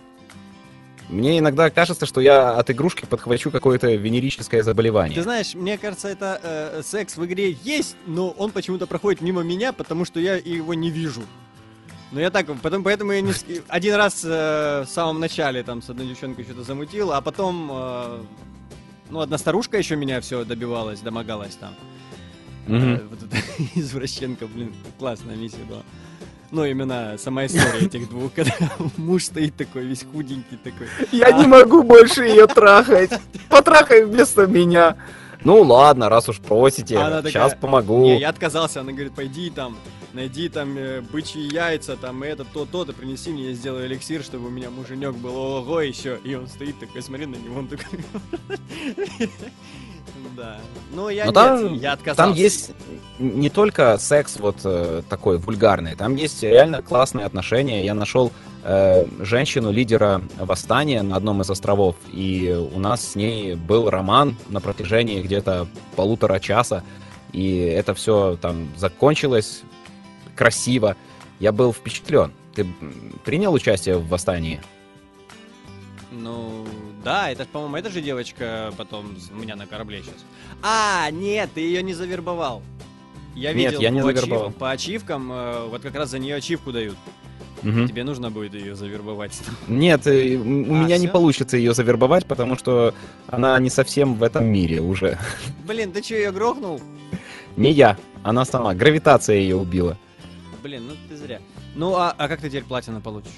[1.11, 5.21] Мне иногда кажется, что я от игрушки подхвачу какое-то венерическое Ты заболевание.
[5.21, 9.73] знаешь, мне кажется, это э, секс в игре есть, но он почему-то проходит мимо меня,
[9.73, 11.21] потому что я его не вижу.
[12.13, 13.33] Но я так, потом, поэтому я не...
[13.67, 17.69] Один раз э, в самом начале там с одной девчонкой что-то замутил, а потом...
[17.71, 18.21] э,
[19.09, 21.75] ну, одна старушка еще меня все добивалась, домогалась там.
[22.67, 22.93] Мгм.
[22.95, 23.37] Э, Вот эта
[23.75, 25.81] извращенка, блин, классная миссия была.
[26.51, 28.53] Ну, именно сама история этих двух, когда
[28.97, 30.87] муж стоит такой, весь худенький такой.
[31.11, 33.11] Я не могу больше ее трахать.
[33.49, 34.97] Потрахай вместо меня.
[35.43, 38.03] Ну ладно, раз уж просите, Она сейчас такая, помогу.
[38.03, 39.75] Не, я отказался, она говорит, пойди там,
[40.13, 44.21] найди там э, бычьи яйца, там это, то, то, то, принеси мне, я сделаю эликсир,
[44.21, 46.19] чтобы у меня муженек был, ого, еще.
[46.23, 47.87] И он стоит такой, смотри на него, он такой...
[50.35, 50.57] Да.
[50.93, 52.23] Ну, я Но нет, там- я отказался.
[52.23, 52.71] Там есть
[53.19, 57.85] не только секс вот э, такой вульгарный, там есть реально классные отношения.
[57.85, 58.31] Я нашел
[58.63, 64.59] э, женщину-лидера восстания на одном из островов, и у нас с ней был роман на
[64.59, 66.83] протяжении где-то полутора часа,
[67.31, 69.61] и это все там закончилось
[70.35, 70.95] красиво.
[71.39, 72.31] Я был впечатлен.
[72.55, 72.67] Ты
[73.23, 74.59] принял участие в восстании?
[76.11, 76.60] Ну,
[77.03, 80.23] да, это, по-моему, эта же девочка потом с- у меня на корабле сейчас.
[80.61, 82.61] А, нет, ты ее не завербовал.
[83.35, 84.51] Я Нет, видел я не по, ачив- завербовал.
[84.51, 86.95] по ачивкам, э, вот как раз за нее ачивку дают.
[87.63, 87.87] Мгм.
[87.87, 89.39] Тебе нужно будет ее завербовать.
[89.67, 91.13] Нет, э, у А, меня не всё?
[91.13, 92.93] получится ее завербовать, потому что
[93.27, 95.17] она не совсем в этом мире уже.
[95.65, 96.81] Блин, ты что, ее грохнул?
[97.55, 98.73] Не я, она сама.
[98.73, 99.97] Гравитация ее убила.
[100.63, 101.39] Блин, ну ты зря.
[101.75, 103.31] Ну, а, а как ты теперь платину получишь?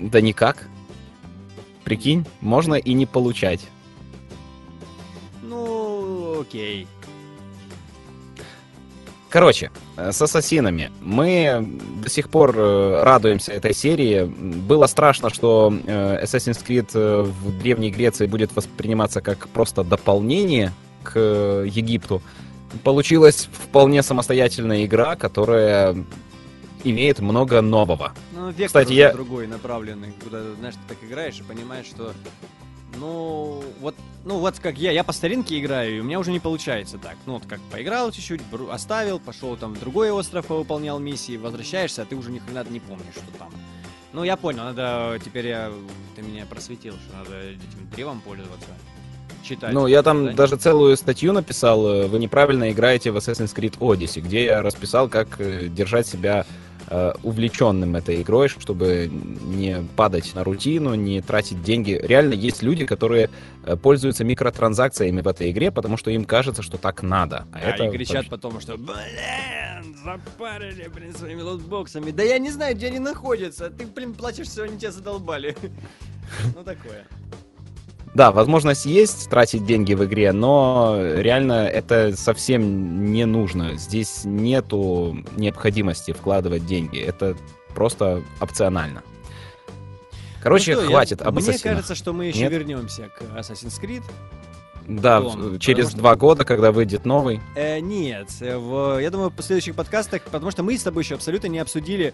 [0.00, 0.66] Да никак.
[1.90, 3.58] Прикинь, можно и не получать.
[5.42, 6.86] Ну, окей.
[9.28, 10.92] Короче, э, с ассасинами.
[11.00, 11.68] Мы
[12.00, 14.22] до сих пор э, радуемся этой серии.
[14.22, 20.70] Было страшно, что э, Assassin's Creed в Древней Греции будет восприниматься как просто дополнение
[21.02, 22.22] к Египту.
[22.84, 25.96] Получилась вполне самостоятельная игра, которая
[26.84, 28.12] имеет много нового.
[28.32, 32.12] Ну, вектор Кстати, я- другой направленный, куда, знаешь, ты так играешь и понимаешь, что
[32.98, 36.40] ну, вот, ну, вот как я, я по старинке играю, и у меня уже не
[36.40, 37.16] получается так.
[37.26, 38.40] Ну, вот как поиграл чуть-чуть,
[38.70, 42.80] оставил, пошел там в другой остров, повыполнял миссии, возвращаешься, а ты уже ни хрена не
[42.80, 43.50] помнишь, что там.
[44.12, 45.70] Ну, я понял, надо, теперь я,
[46.16, 48.68] ты меня просветил, что надо этим древом пользоваться,
[49.42, 49.72] читать.
[49.72, 50.36] Ну, я там задания.
[50.36, 55.08] даже целую статью написал, э, вы неправильно играете в Assassin's Creed Odyssey, где я расписал,
[55.08, 56.44] как э, держать себя
[56.90, 61.98] э, увлеченным этой игрой, чтобы не падать на рутину, не тратить деньги.
[62.02, 63.30] Реально есть люди, которые
[63.64, 67.46] э, пользуются микротранзакциями в этой игре, потому что им кажется, что так надо.
[67.52, 72.10] А, А, это и кричат вообще- потом, что блин, запарили, блин, своими лотбоксами.
[72.10, 73.70] Да я не знаю, где они находятся.
[73.70, 75.56] Ты, блин, платишь, все, они тебя задолбали.
[76.54, 77.06] Ну такое.
[78.14, 83.76] Да, возможность есть тратить деньги в игре, но реально это совсем не нужно.
[83.76, 86.98] Здесь нету необходимости вкладывать деньги.
[86.98, 87.36] Это
[87.74, 89.02] просто опционально.
[90.42, 91.62] Короче, Ну что, я- хватит об Мне ассасинах.
[91.76, 92.52] кажется, что мы еще Нет?
[92.52, 94.02] вернемся к Assassin's Creed.
[94.98, 97.40] Да, Дом, через что- два года, когда выйдет новый.
[97.54, 101.14] Э, нет, э, в, я думаю, в следующих подкастах, потому что мы с тобой еще
[101.14, 102.12] абсолютно не обсудили,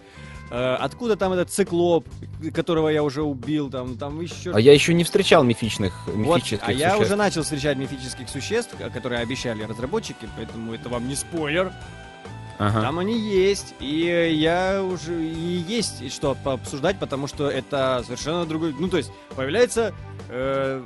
[0.51, 2.07] э, откуда там этот циклоп,
[2.53, 4.51] которого я уже убил, там, там еще...
[4.53, 7.05] А я еще не встречал мифичных, Вот, мифических а я существ.
[7.05, 11.71] уже начал встречать мифических существ, э, которые обещали разработчики, поэтому это вам не спойлер.
[12.59, 12.81] Ага.
[12.81, 18.45] Там они есть, и э, я уже и есть что пообсуждать, потому что это совершенно
[18.45, 18.73] другой.
[18.79, 19.93] Ну, то есть, появляется
[20.29, 20.83] э,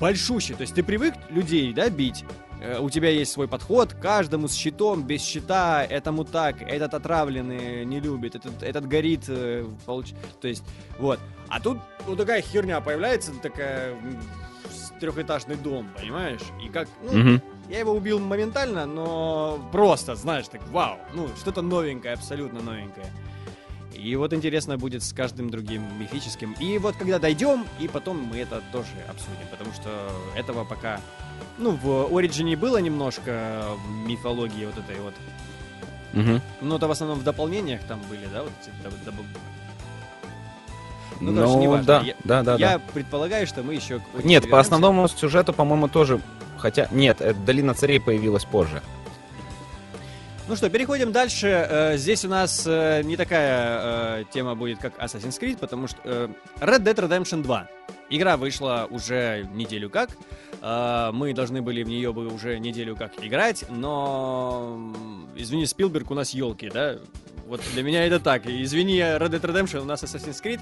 [0.00, 0.54] большущий.
[0.54, 2.24] То есть ты привык людей, да, бить.
[2.60, 6.94] Э, У тебя есть свой подход, к каждому с щитом, без щита, этому так, этот
[6.94, 10.64] отравленный не любит, этот, этот горит, э, получ- то есть,
[10.98, 11.18] вот.
[11.48, 13.94] А тут вот такая херня появляется, такая
[15.00, 16.40] трехэтажный дом, понимаешь?
[16.64, 17.42] И как, ну, Мгм.
[17.68, 23.06] я его убил моментально, но просто, знаешь, так, вау, ну, что-то новенькое, абсолютно новенькое.
[23.94, 26.54] И вот интересно будет с каждым другим мифическим.
[26.60, 29.90] И вот когда дойдем, и потом мы это тоже обсудим, потому что
[30.36, 31.00] этого пока...
[31.58, 33.64] Ну, в Ориджине было немножко
[34.06, 35.14] мифологии вот этой вот.
[36.12, 36.40] Мгм.
[36.60, 38.70] Но это в основном в дополнениях там были, да, вот эти
[41.20, 41.84] Ну, Ну, короче, неважно.
[41.86, 42.82] да, Я- да, да, Я да.
[42.92, 43.94] предполагаю, что мы еще...
[44.22, 44.60] Нет, по вернемся.
[44.60, 46.20] основному сюжету, по-моему, тоже.
[46.58, 48.82] Хотя, нет, э, Долина царей появилась позже.
[50.46, 51.46] Ну что, переходим дальше.
[51.48, 55.98] Э, Здесь у нас э, не такая э, тема будет, как Assassin's Creed, потому что
[56.60, 57.68] Red Dead Redemption 2.
[58.10, 60.10] Игра вышла уже неделю как.
[60.60, 64.92] Мы должны были в нее бы уже неделю как играть, но...
[65.36, 66.96] Извини, Спилберг, у нас елки, да?
[67.46, 68.46] Вот для меня это так.
[68.46, 70.60] Извини, Red Dead Redemption, у нас Assassin's Creed.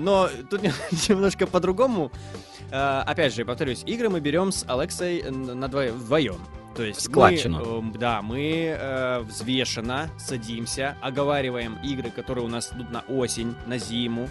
[0.00, 0.62] Но тут
[1.08, 2.10] немножко по-другому.
[2.70, 6.40] Опять же, повторюсь, игры мы берем с Алексой на двое- вдвоем.
[6.74, 7.78] То есть мы, Складчину.
[7.78, 13.78] эм, да, мы э, взвешенно садимся, оговариваем игры, которые у нас идут на осень, на
[13.78, 14.28] зиму.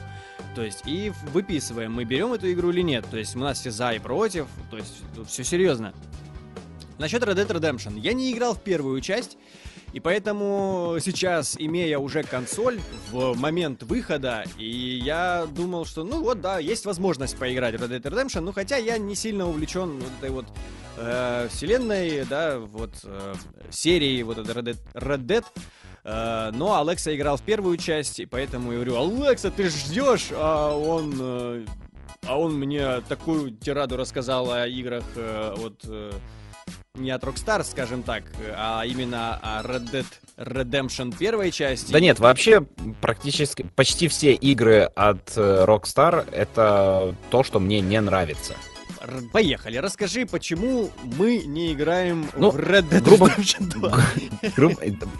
[0.55, 3.05] То есть и выписываем, мы берем эту игру или нет.
[3.09, 4.47] То есть у нас все за и против.
[4.69, 5.93] То есть все серьезно.
[6.97, 7.99] Насчет Red Dead Redemption.
[7.99, 9.37] Я не играл в первую часть.
[9.93, 12.79] И поэтому сейчас, имея уже консоль
[13.11, 17.99] в момент выхода, и я думал, что, ну вот, да, есть возможность поиграть в Red
[17.99, 20.45] Dead Redemption, ну хотя я не сильно увлечен вот этой вот
[20.97, 23.33] э, вселенной, да, вот э,
[23.69, 25.45] серией вот этой Red Dead, Red Dead
[26.05, 30.75] э, но Алекса играл в первую часть, и поэтому я говорю, Алекса, ты ждешь, а
[30.75, 31.13] он...
[31.19, 31.65] Э,
[32.27, 35.83] а он мне такую тираду рассказал о играх э, от...
[36.95, 38.23] Не от Rockstar, скажем так,
[38.53, 41.89] а именно Red Dead Redemption первой части.
[41.89, 42.65] Да нет, вообще
[42.99, 48.55] практически почти все игры от э, Rockstar это то, что мне не нравится.
[49.31, 54.01] Поехали, расскажи, почему мы не играем ну, в Red Dead грубо, Redemption 2.
[54.55, 54.75] Грубо,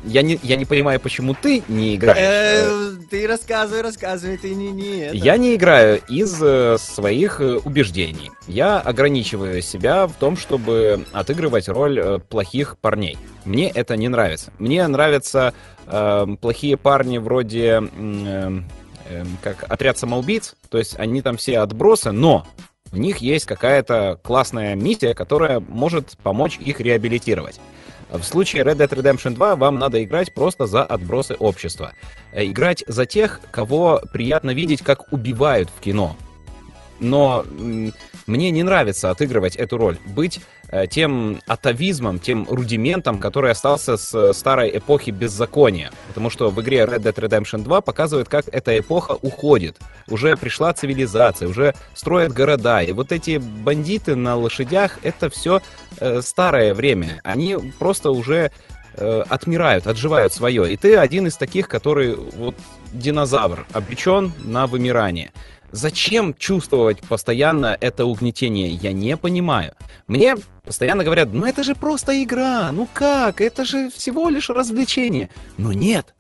[0.06, 2.18] я, не, я не понимаю, почему ты не играешь.
[2.20, 5.16] Э, ты рассказывай, рассказывай, ты не, не это.
[5.16, 8.32] Я не играю из э, своих э, убеждений.
[8.48, 13.18] Я ограничиваю себя в том, чтобы отыгрывать роль плохих парней.
[13.46, 14.54] Мне это не нравится.
[14.60, 15.54] Мне нравятся
[15.88, 17.82] э, плохие парни вроде...
[19.12, 22.48] Э, как отряд самоубийц, то есть они там все отбросы, но
[22.92, 27.60] в них есть какая-то классная миссия, которая может помочь их реабилитировать.
[28.10, 31.94] В случае Red Dead Redemption 2 вам надо играть просто за отбросы общества.
[32.34, 36.18] Э, играть за тех, кого приятно видеть, как убивают в кино.
[37.02, 37.44] Но
[38.28, 39.98] мне не нравится отыгрывать эту роль.
[40.06, 45.92] Быть э, тем атовизмом, тем рудиментом, который остался с э, старой эпохи беззакония.
[46.08, 49.78] Потому что в игре Red Dead Redemption 2 показывает, как эта эпоха уходит.
[50.08, 52.84] Уже пришла цивилизация, уже строят города.
[52.84, 55.62] И вот эти бандиты на лошадях, это все
[56.00, 57.20] э, старое время.
[57.24, 58.52] Они просто уже
[58.98, 60.74] отмирают, отживают свое.
[60.74, 62.56] И ты один из таких, который вот
[62.92, 65.32] динозавр, обречен на вымирание.
[65.72, 69.74] Зачем чувствовать постоянно это угнетение, я не понимаю.
[70.08, 75.30] Мне постоянно говорят, ну это же просто игра, ну как, это же всего лишь развлечение.
[75.58, 76.14] Но нет,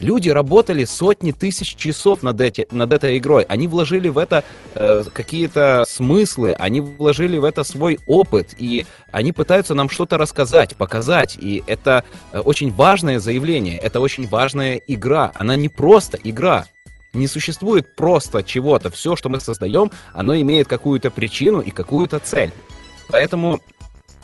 [0.00, 3.42] Люди работали сотни тысяч часов над, эти, над этой игрой.
[3.42, 4.44] Они вложили в это
[4.74, 10.74] э, какие-то смыслы, они вложили в это свой опыт, и они пытаются нам что-то рассказать,
[10.76, 11.36] показать.
[11.38, 15.32] И это э, очень важное заявление, это очень важная игра.
[15.34, 16.66] Она не просто игра.
[17.12, 18.90] Не существует просто чего-то.
[18.90, 22.52] Все, что мы создаем, оно имеет какую-то причину и какую-то цель.
[23.08, 23.60] Поэтому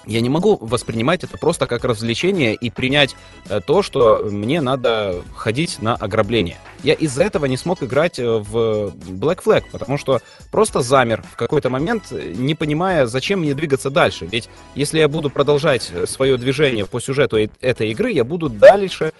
[0.06, 3.16] я не могу воспринимать это просто как развлечение и принять
[3.48, 6.56] э, то, что мне надо ходить на ограбление.
[6.82, 11.36] Я из-за этого не смог играть э, в Black Flag, потому что просто замер в
[11.36, 14.26] какой-то момент, не понимая, зачем мне двигаться дальше.
[14.30, 19.12] Ведь если я буду продолжать э, свое движение по сюжету этой игры, я буду дальше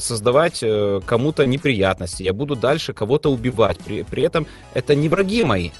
[0.00, 0.62] создавать
[1.06, 3.78] кому-то неприятности, я буду дальше кого-то убивать.
[3.78, 5.70] При, при этом это не враги мои,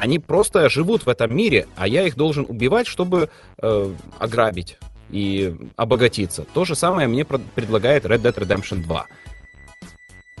[0.00, 3.28] они просто живут в этом мире, а я их должен убивать, чтобы
[3.60, 4.78] э, ограбить
[5.10, 6.46] и обогатиться.
[6.54, 9.06] То же самое мне предлагает Red Dead Redemption 2.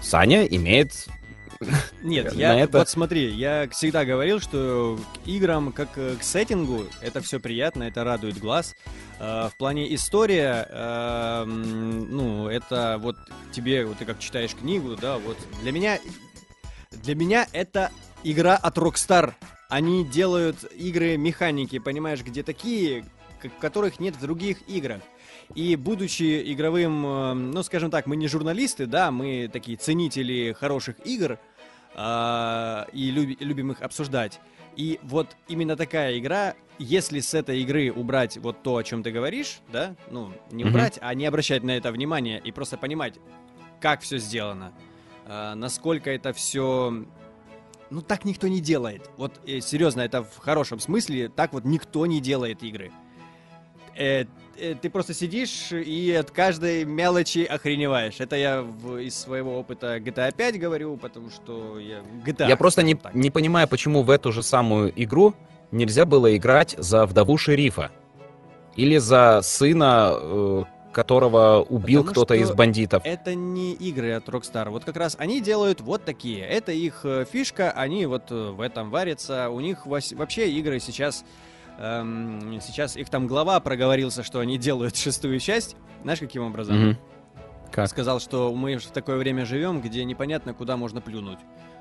[0.00, 1.08] Саня имеет
[2.02, 2.78] нет, я это...
[2.78, 8.02] вот смотри, я всегда говорил, что к играм, как к сеттингу, это все приятно, это
[8.02, 8.74] радует глаз.
[9.18, 13.16] Э, в плане история, э, ну, это вот
[13.52, 15.98] тебе, вот ты как читаешь книгу, да, вот для меня,
[16.92, 17.90] для меня это
[18.24, 19.34] игра от Rockstar.
[19.68, 23.04] Они делают игры механики, понимаешь, где такие,
[23.60, 25.00] которых нет в других играх.
[25.54, 30.96] И будучи игровым, э, ну, скажем так, мы не журналисты, да, мы такие ценители хороших
[31.04, 31.38] игр
[31.94, 34.40] э, и люби, любим их обсуждать.
[34.76, 39.10] И вот именно такая игра, если с этой игры убрать вот то, о чем ты
[39.10, 41.06] говоришь, да, ну, не убрать, mm-hmm.
[41.06, 43.14] а не обращать на это внимание и просто понимать,
[43.80, 44.72] как все сделано,
[45.26, 47.04] э, насколько это все
[47.90, 49.10] ну так никто не делает.
[49.16, 52.90] Вот э, серьезно, это в хорошем смысле, так вот никто не делает игры.
[53.96, 54.24] Э,
[54.56, 58.20] э, ты просто сидишь и от каждой мелочи охреневаешь.
[58.20, 62.48] Это я в, из своего опыта GTA 5 говорю, потому что я GTA.
[62.48, 65.34] Я просто не, не понимаю, почему в эту же самую игру
[65.70, 67.90] нельзя было играть за вдову шерифа.
[68.76, 73.02] Или за сына э, которого убил кто-то из бандитов.
[73.04, 74.70] Это не игры от Rockstar.
[74.70, 76.40] Вот как раз они делают вот такие.
[76.40, 79.50] Это их э, фишка, они вот э, в этом варятся.
[79.50, 81.24] У них вообще игры сейчас...
[81.78, 85.76] Эм, сейчас их там глава проговорился, что они делают шестую часть.
[86.02, 86.76] Знаешь, каким образом?
[86.76, 86.96] Mm-hmm.
[87.70, 87.88] Как?
[87.88, 91.38] Сказал, что мы в такое время живем, где непонятно, куда можно плюнуть.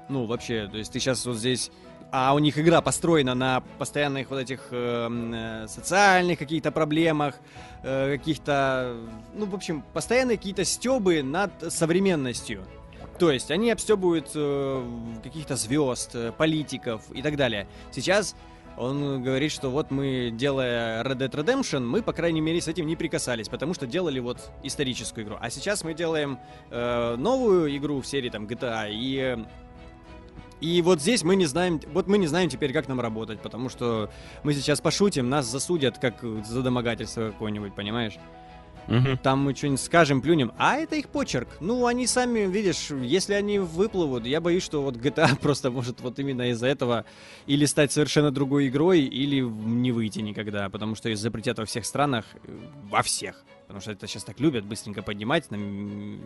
[0.07, 1.71] Ну, вообще, то есть ты сейчас вот здесь
[2.11, 7.35] а у них игра построена на постоянных вот этих эм, э, социальных каких-то проблемах,
[7.83, 8.95] э, каких-то,
[9.33, 12.65] ну, в общем, постоянные какие-то стебы над современностью.
[13.19, 14.83] То есть они обстебывают э,
[15.23, 17.67] каких-то звезд, э, политиков и так далее.
[17.91, 18.35] Сейчас
[18.77, 22.87] он говорит, что вот мы, делая Red Dead Redemption, мы, по крайней мере, с этим
[22.87, 25.37] не прикасались, потому что делали вот историческую игру.
[25.39, 26.39] А сейчас мы делаем
[26.71, 29.45] э, новую игру в серии там GTA, и
[30.61, 33.69] и вот здесь мы не знаем, вот мы не знаем теперь, как нам работать, потому
[33.69, 34.09] что
[34.43, 38.13] мы сейчас пошутим, нас засудят как за домогательство какое-нибудь, понимаешь?
[38.89, 39.17] Угу.
[39.21, 41.47] Там мы что-нибудь скажем, плюнем, а это их почерк.
[41.59, 46.17] Ну, они сами, видишь, если они выплывут, я боюсь, что вот GTA просто может вот
[46.17, 47.05] именно из-за этого
[47.45, 51.85] или стать совершенно другой игрой, или не выйти никогда, потому что их запретят во всех
[51.85, 52.57] странах, э,
[52.89, 53.43] во всех.
[53.67, 55.45] Потому что это сейчас так любят быстренько поднимать.
[55.51, 56.19] Ну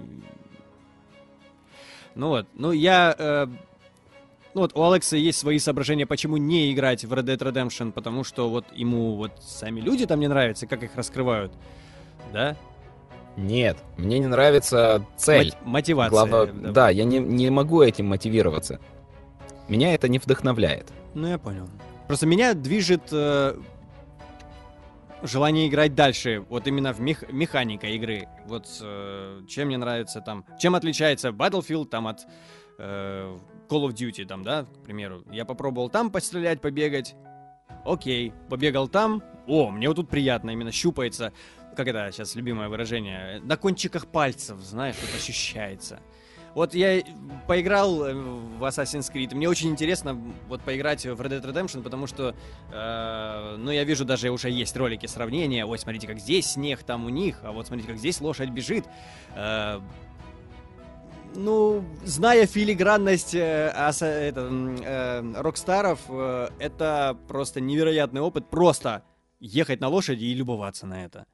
[2.15, 3.13] вот, ну я...
[3.17, 3.47] Э,
[4.53, 8.23] ну вот у Алекса есть свои соображения, почему не играть в Red Dead Redemption, потому
[8.23, 11.51] что вот ему вот сами люди там не нравятся, как их раскрывают
[12.33, 12.57] да?
[13.37, 15.53] Нет, мне не нравится цель.
[15.61, 16.11] Мот- мотивация.
[16.11, 16.71] Главное, да.
[16.71, 18.79] да, я не, не могу этим мотивироваться.
[19.67, 20.91] Меня это не вдохновляет.
[21.13, 21.67] Ну, я понял.
[22.07, 23.57] Просто меня движет э,
[25.23, 26.45] желание играть дальше.
[26.49, 28.27] Вот именно в мех- механика игры.
[28.45, 30.45] Вот э, чем мне нравится там...
[30.59, 32.27] Чем отличается Battlefield там от
[32.77, 33.37] э,
[33.69, 35.23] Call of Duty, там, да, к примеру.
[35.31, 37.15] Я попробовал там пострелять, побегать.
[37.85, 39.23] Окей, побегал там.
[39.47, 41.33] О, мне вот тут приятно, именно щупается
[41.75, 45.99] как это сейчас любимое выражение, на кончиках пальцев, знаешь, вот ощущается.
[46.55, 47.01] Вот я
[47.47, 49.33] поиграл э, в Assassin's Creed.
[49.33, 50.13] Мне очень интересно
[50.47, 52.35] вот поиграть в Red Dead Redemption, потому что,
[52.71, 55.65] э, ну, я вижу, даже уже есть ролики сравнения.
[55.65, 58.85] Ой, смотрите, как здесь снег, там у них, а вот смотрите, как здесь лошадь бежит.
[59.35, 59.79] Э,
[61.35, 68.49] ну, зная филигранность э, аса, э, рокстаров, э, это просто невероятный опыт.
[68.49, 69.03] Просто
[69.39, 71.25] ехать на лошади и любоваться на это.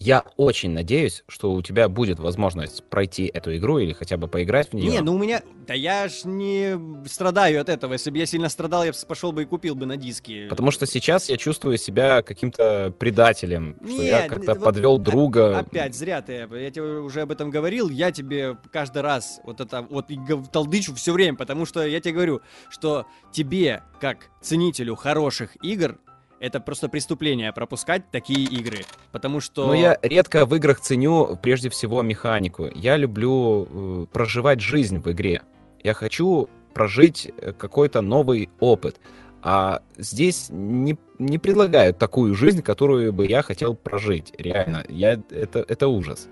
[0.00, 4.70] Я очень надеюсь, что у тебя будет возможность пройти эту игру или хотя бы поиграть
[4.70, 4.90] в нее.
[4.90, 5.42] Не, ну у меня...
[5.66, 6.74] Да я ж не
[7.06, 7.92] страдаю от этого.
[7.92, 10.46] Если бы я сильно страдал, я пошел бы и купил бы на диске.
[10.48, 13.76] Потому что сейчас я чувствую себя каким-то предателем.
[13.82, 15.58] Нет, что я как-то вот подвел друга.
[15.58, 16.48] Опять, зря ты.
[16.50, 17.90] Я тебе уже об этом говорил.
[17.90, 20.06] Я тебе каждый раз вот это вот
[20.50, 22.40] толдычу все время, потому что я тебе говорю,
[22.70, 25.98] что тебе, как ценителю хороших игр,
[26.40, 28.78] это просто преступление пропускать такие игры.
[29.12, 29.66] Потому что...
[29.66, 32.66] Но я редко в играх ценю прежде всего механику.
[32.74, 35.42] Я люблю э, проживать жизнь в игре.
[35.84, 38.98] Я хочу прожить э, какой-то новый опыт.
[39.42, 44.32] А здесь не, не предлагают такую жизнь, которую бы я хотел прожить.
[44.38, 44.84] Реально.
[44.88, 46.28] Я, это, это ужас.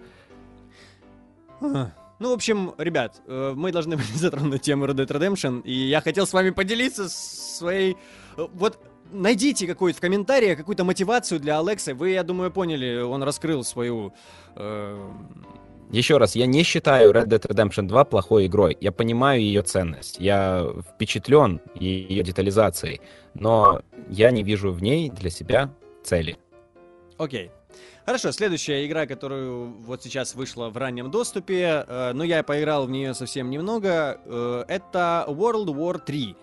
[1.61, 6.01] Ну, в общем, ребят, э, мы должны были затронуть тему Red Dead Redemption, и я
[6.01, 7.97] хотел с вами поделиться своей...
[8.37, 8.79] Э, вот
[9.13, 11.95] найдите какую-то в комментариях какую-то мотивацию для Алекса.
[11.95, 14.13] Вы, я думаю, поняли, он раскрыл свою...
[14.57, 15.11] Э...
[15.91, 18.77] Еще раз, я не считаю Red Dead Redemption 2 плохой игрой.
[18.81, 20.19] Я понимаю ее ценность.
[20.21, 23.01] Я впечатлен ее детализацией.
[23.35, 23.81] Но
[24.11, 25.71] я не вижу в ней для себя
[26.03, 26.37] цели.
[27.17, 27.51] Окей.
[28.09, 32.91] Хорошо, следующая игра, которую вот сейчас вышла в раннем доступе, э, но я поиграл в
[32.91, 36.35] нее совсем немного, э, это World War 3.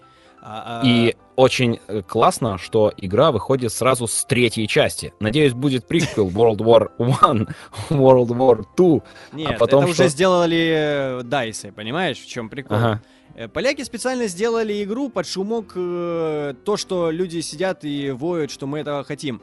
[0.48, 0.86] А, а...
[0.86, 5.12] И очень э, классно, что игра выходит сразу с третьей части.
[5.20, 7.50] Надеюсь, будет приквел World War One,
[7.90, 9.02] World War Two.
[9.32, 10.04] А Нет, а потом это что...
[10.04, 12.78] уже сделали Дайсы, понимаешь, в чем прикол?
[12.78, 13.02] Ага.
[13.34, 18.68] Э, поляки специально сделали игру под шумок э, то, что люди сидят и воют, что
[18.68, 19.42] мы этого хотим.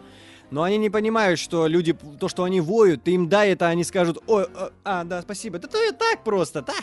[0.52, 3.82] Но они не понимают, что люди, то, что они воют, ты им дай это, они
[3.82, 4.46] скажут, ой,
[4.84, 5.58] а, да, спасибо.
[5.58, 6.74] Да то и так просто, да?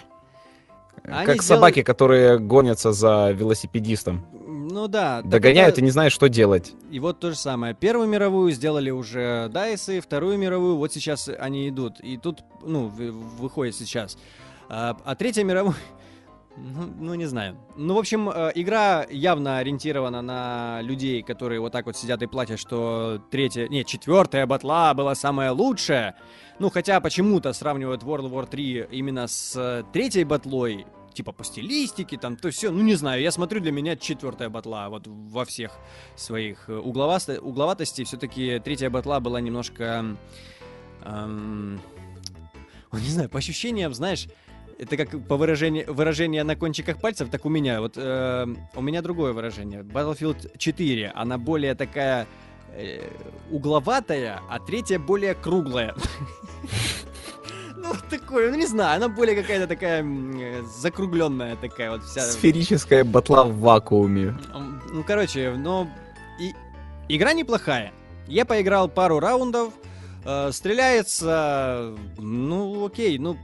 [1.12, 1.60] Они как сделали...
[1.60, 4.26] собаки, которые гонятся за велосипедистом.
[4.72, 5.22] Ну да.
[5.24, 5.82] Догоняют это...
[5.82, 6.74] и не знают, что делать.
[6.92, 7.74] И вот то же самое.
[7.74, 12.00] Первую мировую сделали уже Дайсы, вторую мировую, вот сейчас они идут.
[12.02, 14.18] И тут, ну, выходит сейчас.
[14.70, 15.76] А, а третья мировая...
[16.58, 17.56] Ну, ну, не знаю.
[17.78, 22.28] Ну, в общем, э, игра явно ориентирована на людей, которые вот так вот сидят и
[22.28, 23.70] платят, что третья...
[23.70, 26.16] Нет, четвертая батла была самая лучшая.
[26.58, 32.18] Ну, хотя почему-то сравнивают World War 3 именно с э, третьей батлой, типа по стилистике,
[32.18, 35.72] там, то все, ну не знаю, я смотрю, для меня четвертая батла, вот во всех
[36.16, 40.18] своих э, угловато- угловатостей, все-таки третья батла была немножко,
[41.04, 41.80] эм,
[42.94, 44.28] не знаю, по ощущениям, знаешь,
[44.80, 49.02] это как по выражению, выражение на кончиках пальцев, так у меня, вот э, у меня
[49.02, 49.82] другое выражение.
[49.82, 52.28] Battlefield 4, она более такая
[52.74, 53.02] э,
[53.52, 55.94] угловатая, а третья более круглая.
[57.82, 60.06] Ну, такое, ну не знаю, она более какая-то такая
[60.64, 62.22] закругленная такая вот вся.
[62.22, 64.38] Сферическая батла в вакууме.
[64.92, 65.88] Ну, короче, но
[66.40, 66.54] и
[67.08, 67.92] игра неплохая.
[68.28, 69.74] Я поиграл пару раундов,
[70.26, 73.38] э, стреляется, ну, окей, ну,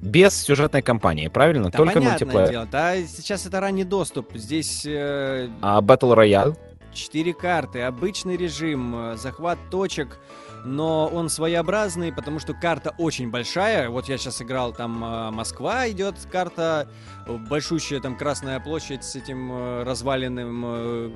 [0.00, 1.70] без сюжетной кампании, правильно?
[1.70, 2.50] Да, Только мультиплеер.
[2.50, 2.68] дело.
[2.70, 4.34] Да, сейчас это ранний доступ.
[4.34, 6.56] Здесь э, А Battle Royale?
[6.92, 10.18] четыре карты, обычный режим, э, захват точек,
[10.64, 13.88] но он своеобразный, потому что карта очень большая.
[13.88, 16.88] Вот я сейчас играл, там э, Москва идет карта,
[17.26, 21.10] большущая там Красная площадь с этим э, разваленным э,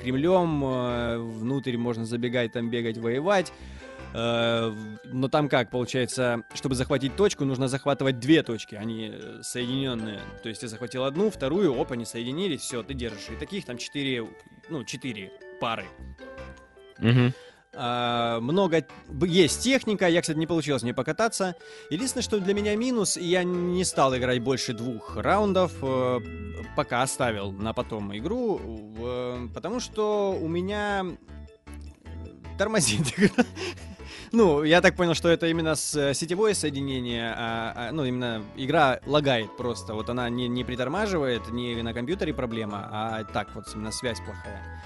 [0.00, 3.52] Кремлем, внутрь можно забегать, там бегать, воевать.
[4.14, 10.20] Но там как, получается, чтобы захватить точку, нужно захватывать две точки, они соединенные.
[10.42, 13.28] То есть ты захватил одну, вторую, оп, они соединились, все, ты держишь.
[13.30, 14.24] И таких там четыре,
[14.68, 15.84] ну, четыре пары.
[16.98, 17.34] Мгм.
[17.80, 18.84] А, много
[19.22, 21.54] есть техника, я, кстати, не получилось мне покататься.
[21.90, 26.18] Единственное, что для меня минус, я не стал играть больше двух раундов, э,
[26.74, 28.60] пока оставил на потом игру,
[28.98, 31.06] э, потому что у меня
[32.58, 33.44] тормозит игра.
[34.32, 38.42] Ну, я так понял, что это именно с э, сетевое соединение, а, а, ну, именно
[38.56, 39.94] игра лагает просто.
[39.94, 44.82] Вот она не, не притормаживает, не на компьютере проблема, а так вот именно связь плохая.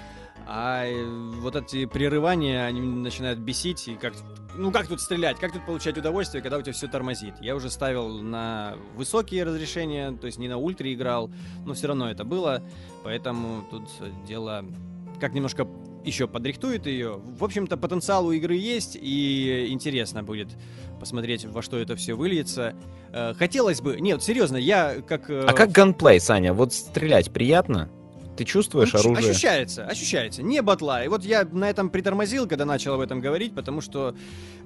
[0.47, 1.05] А э,
[1.40, 4.14] вот эти прерывания, они начинают бесить, и как...
[4.55, 7.34] Ну, как тут стрелять, как тут получать удовольствие, когда у тебя все тормозит?
[7.40, 11.30] Я уже ставил на высокие разрешения, то есть не на ультре играл,
[11.64, 12.62] но все равно это было,
[13.03, 13.88] поэтому тут
[14.26, 14.64] дело
[15.20, 15.66] как немножко
[16.05, 17.20] еще подрихтует ее.
[17.38, 20.49] В общем-то, потенциал у игры есть, и интересно будет
[20.99, 22.74] посмотреть, во что это все выльется.
[23.12, 24.01] Э, Хотелось бы...
[24.01, 25.30] Нет, серьезно, я как...
[25.30, 26.53] э, А как ганплей, Саня?
[26.53, 27.88] Вот стрелять приятно?
[28.43, 29.30] Ты чувствуешь ну, оружие?
[29.30, 30.43] Ощущается, ощущается.
[30.43, 31.05] Не батла.
[31.05, 34.16] И вот я на этом притормозил, когда начал об этом говорить, потому что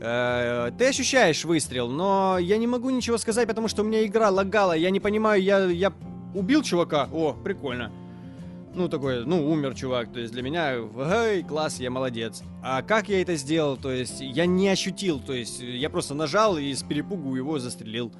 [0.00, 4.30] э, ты ощущаешь выстрел, но я не могу ничего сказать, потому что у меня игра
[4.30, 4.72] лагала.
[4.72, 5.92] Я не понимаю, я, я
[6.34, 7.06] убил чувака.
[7.12, 7.92] О, прикольно.
[8.74, 10.10] Ну, такой, ну, умер чувак.
[10.10, 12.42] То есть для меня, эй, класс, я молодец.
[12.62, 13.76] А как я это сделал?
[13.76, 15.20] То есть я не ощутил.
[15.20, 18.10] То есть я просто нажал и с перепугу его застрелил.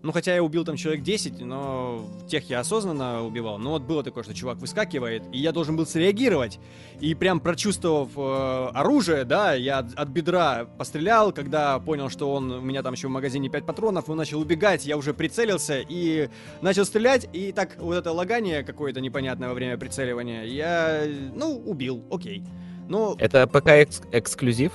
[0.00, 3.58] Ну, хотя я убил там человек 10, но тех я осознанно убивал.
[3.58, 6.60] Но вот было такое, что чувак выскакивает, и я должен был среагировать.
[7.00, 12.50] И прям прочувствовав э, оружие, да, я от, от бедра пострелял, когда понял, что он,
[12.52, 16.28] у меня там еще в магазине 5 патронов, он начал убегать, я уже прицелился и
[16.60, 21.02] начал стрелять, и так вот это лагание какое-то непонятное во время прицеливания, я,
[21.34, 22.44] ну, убил, окей.
[22.88, 24.72] Ну, Это пока экс- эксклюзив?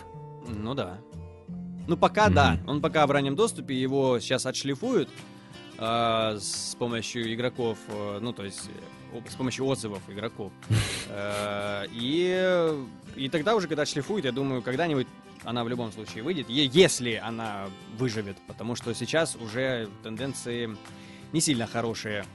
[0.49, 0.97] ну да.
[1.87, 2.33] Ну пока Мгм.
[2.35, 2.57] да.
[2.67, 5.09] Он пока в раннем доступе, его сейчас отшлифуют
[5.77, 8.69] а, с помощью игроков, э, ну то есть
[9.13, 10.51] э, с помощью отзывов игроков.
[11.09, 12.73] Э, И,
[13.17, 15.07] и тогда уже, когда отшлифуют, я думаю, когда-нибудь
[15.43, 17.65] она в любом случае выйдет, если она
[17.97, 20.75] выживет, потому что сейчас уже тенденции
[21.33, 22.25] не сильно хорошие.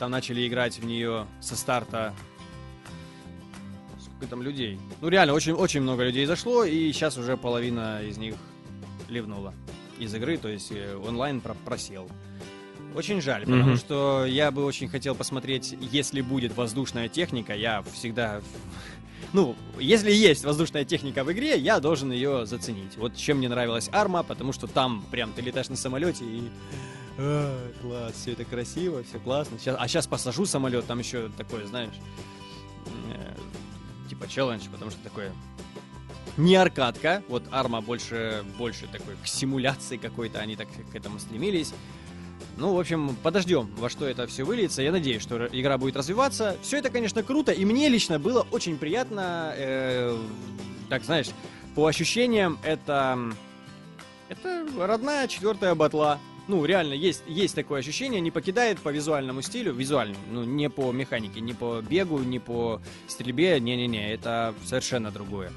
[0.00, 2.12] Там начали играть в нее со старта
[4.00, 4.78] сколько там людей.
[5.00, 8.34] Ну реально, очень, очень много людей зашло, и сейчас уже половина из них
[9.08, 9.54] ливнула
[9.98, 12.08] из игры, то есть э, онлайн про- просел.
[12.94, 13.76] Очень жаль, потому Мгм.
[13.76, 18.40] что я бы очень хотел посмотреть, если будет воздушная техника, я всегда...
[19.32, 22.96] Ну, если есть воздушная техника в игре, я должен ее заценить.
[22.96, 26.48] Вот чем мне нравилась Арма, потому что там прям ты летаешь на самолете и...
[27.18, 29.58] «А, класс, все это красиво, все классно.
[29.58, 31.94] Щас- а сейчас посажу самолет, там еще такое, знаешь,
[33.14, 33.34] э,
[34.08, 35.32] типа челлендж, потому что такое
[36.36, 41.72] не аркадка, вот Арма больше, больше такой к симуляции какой-то, они так к этому стремились.
[42.56, 44.80] Ну, в общем, подождем, во что это все выльется.
[44.80, 46.56] Я надеюсь, что игра будет развиваться.
[46.62, 50.18] Все это, конечно, круто, и мне лично было очень приятно, э,
[50.88, 51.28] так знаешь,
[51.74, 53.18] по ощущениям, это
[54.28, 56.18] это родная четвертая батла.
[56.48, 60.92] Ну, реально, есть, есть такое ощущение, не покидает по визуальному стилю, визуальному, ну, не по
[60.92, 65.50] механике, не по бегу, не по стрельбе, не-не-не, это совершенно другое.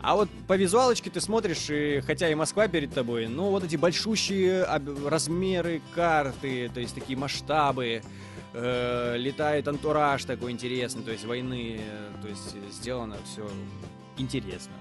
[0.00, 3.76] А вот по визуалочке ты смотришь, и хотя и Москва перед тобой, но вот эти
[3.76, 4.64] большущие
[5.06, 8.02] размеры карты, то есть такие масштабы,
[8.54, 13.48] э, летает антураж такой интересный, то есть войны, э, то есть сделано все
[14.16, 14.72] интересно.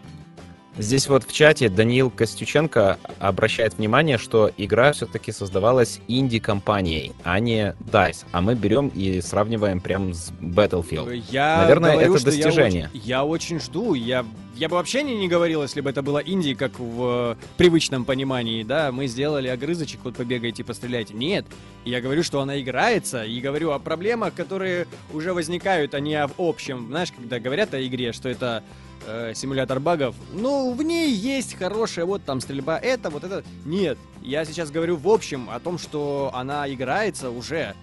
[0.80, 7.76] Здесь вот в чате Даниил Костюченко обращает внимание, что игра все-таки создавалась инди-компанией, а не
[7.92, 8.26] DICE.
[8.32, 11.24] А мы берем и сравниваем прям с Battlefield.
[11.32, 12.90] Я Наверное, говорю, это что я достижение.
[12.94, 13.96] очень- Я очень, жду.
[13.96, 14.24] Я,
[14.56, 18.06] я бы вообще не, не говорил, если бы это было инди, как в э, привычном
[18.06, 21.16] понимании, да, мы сделали огрызочек, вот побегайте, постреляйте.
[21.16, 21.48] Нет,
[21.86, 26.30] я говорю, что она играется, и говорю о проблемах, которые уже возникают, а не о
[26.38, 26.86] общем.
[26.90, 28.64] Знаешь, когда говорят о игре, что это
[29.08, 33.44] э, симулятор багов, ну, в ней есть хорошая, вот там стрельба, это, вот это.
[33.66, 37.74] Нет, я сейчас говорю в общем о том, что она играется уже.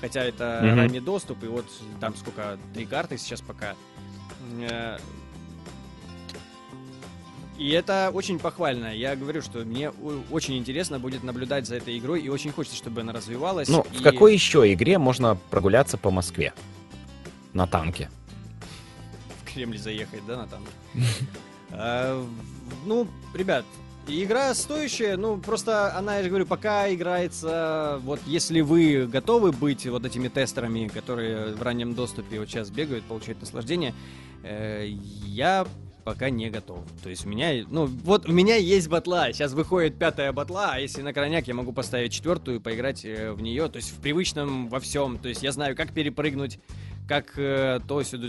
[0.00, 0.76] Хотя это Мгм.
[0.76, 1.66] ранний доступ, и вот
[2.00, 3.74] там сколько, три карты сейчас пока.
[4.60, 4.98] Э,
[7.58, 8.96] И это очень похвально.
[8.96, 9.90] Я говорю, что мне
[10.30, 13.68] очень интересно будет наблюдать за этой игрой, и очень хочется, чтобы она развивалась.
[13.68, 13.98] Ну, и...
[13.98, 16.52] в какой еще игре можно прогуляться по Москве?
[17.52, 18.10] На танке.
[19.52, 20.70] Кремль заехать, да, на танке?
[21.74, 22.22] А,
[22.84, 23.64] ну, ребят,
[24.06, 29.86] игра стоящая, ну, просто она, я же говорю, пока играется, вот если вы готовы быть
[29.86, 33.94] вот этими тестерами, которые в раннем доступе вот сейчас бегают, получают наслаждение,
[34.42, 34.86] э,
[35.24, 35.66] я
[36.04, 36.80] пока не готов.
[37.02, 39.32] То есть у меня, ну, вот у меня есть батла.
[39.32, 43.32] Сейчас выходит пятая батла, а если на крайняк, я могу поставить четвертую и поиграть э,
[43.32, 43.68] в нее.
[43.68, 45.18] То есть в привычном во всем.
[45.18, 46.58] То есть я знаю, как перепрыгнуть,
[47.08, 48.28] как э, то сюда,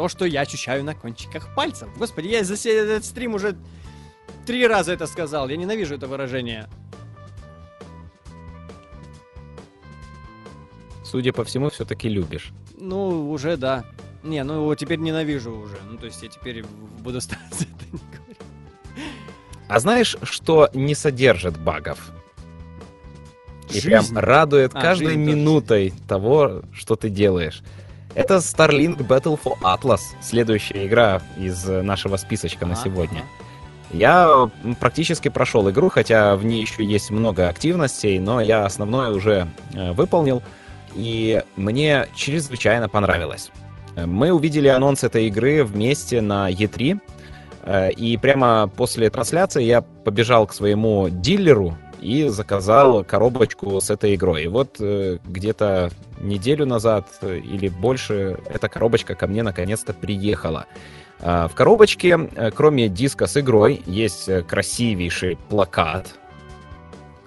[0.00, 1.86] то, что я ощущаю на кончиках пальцев.
[1.98, 3.54] Господи, я за этот стрим уже
[4.46, 5.46] три раза это сказал.
[5.50, 6.70] Я ненавижу это выражение.
[11.04, 12.52] Судя по всему, все-таки любишь.
[12.78, 13.84] Ну, уже да.
[14.22, 15.76] Не, ну его теперь ненавижу уже.
[15.86, 16.64] Ну, то есть я теперь
[17.00, 18.38] буду стараться это не говорить.
[19.68, 22.10] А знаешь, что не содержит багов?
[23.68, 23.86] И Жизнь.
[23.86, 25.36] прям радует А, каждой жизнь тоже.
[25.36, 27.62] минутой того, что ты делаешь.
[28.14, 33.22] Это Starlink Battle for Atlas, следующая игра из нашего списочка на сегодня.
[33.92, 39.48] Я практически прошел игру, хотя в ней еще есть много активностей, но я основное уже
[39.74, 40.42] э, выполнил,
[40.94, 43.50] и мне чрезвычайно понравилось.
[43.96, 47.00] Мы увидели анонс этой игры вместе на E3,
[47.62, 54.14] э, и прямо после трансляции я побежал к своему дилеру и заказал коробочку с этой
[54.14, 54.44] игрой.
[54.44, 55.90] И вот э, где-то
[56.20, 60.66] неделю назад э, или больше эта коробочка ко мне наконец-то приехала.
[61.20, 66.14] А, В коробочке, э, кроме диска с игрой, есть э, красивейший плакат.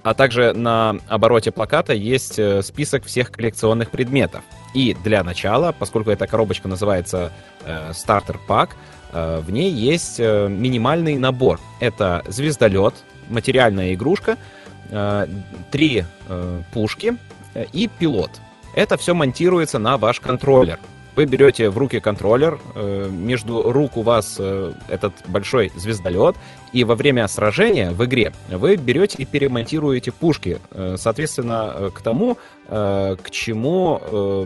[0.04, 4.42] А также на обороте плаката есть э, список всех коллекционных предметов.
[4.74, 7.32] И для начала, поскольку эта коробочка называется
[7.66, 8.72] э, Starter Pack,
[9.14, 11.60] э, в ней есть э, минимальный набор.
[11.80, 12.96] Это звездолет,
[13.30, 14.38] материальная игрушка, э,
[15.72, 17.18] три э, пушки
[17.54, 18.32] э, и пилот.
[18.76, 20.80] Это все монтируется на ваш контроллер.
[21.16, 26.36] Вы берете в руки контроллер, э, между рук у вас э, этот большой звездолет,
[26.72, 32.02] и во время сражения в игре вы берете и перемонтируете пушки, э, соответственно, э, к
[32.02, 34.46] тому, э, к чему э,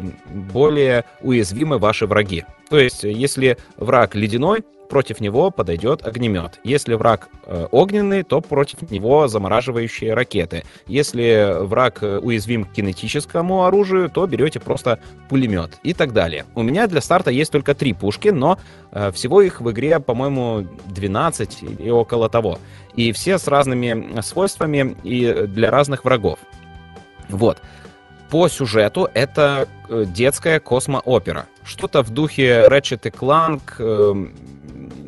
[0.52, 2.44] более уязвимы ваши враги.
[2.70, 6.60] То есть, э, если враг ледяной, против него подойдет огнемет.
[6.64, 10.64] Если враг э, огненный, то против него замораживающие ракеты.
[10.88, 16.46] Если враг э, уязвим к кинетическому оружию, то берете просто пулемет и так далее.
[16.56, 18.58] У меня для старта есть только три пушки, но
[18.92, 22.60] э, всего их в игре, по-моему, 12 и около того.
[22.96, 26.40] И все с разными свойствами и для разных врагов.
[27.30, 27.60] Вот.
[28.30, 31.46] По сюжету это детская космоопера.
[31.68, 34.28] Что-то в духе Ratchet Clank, э,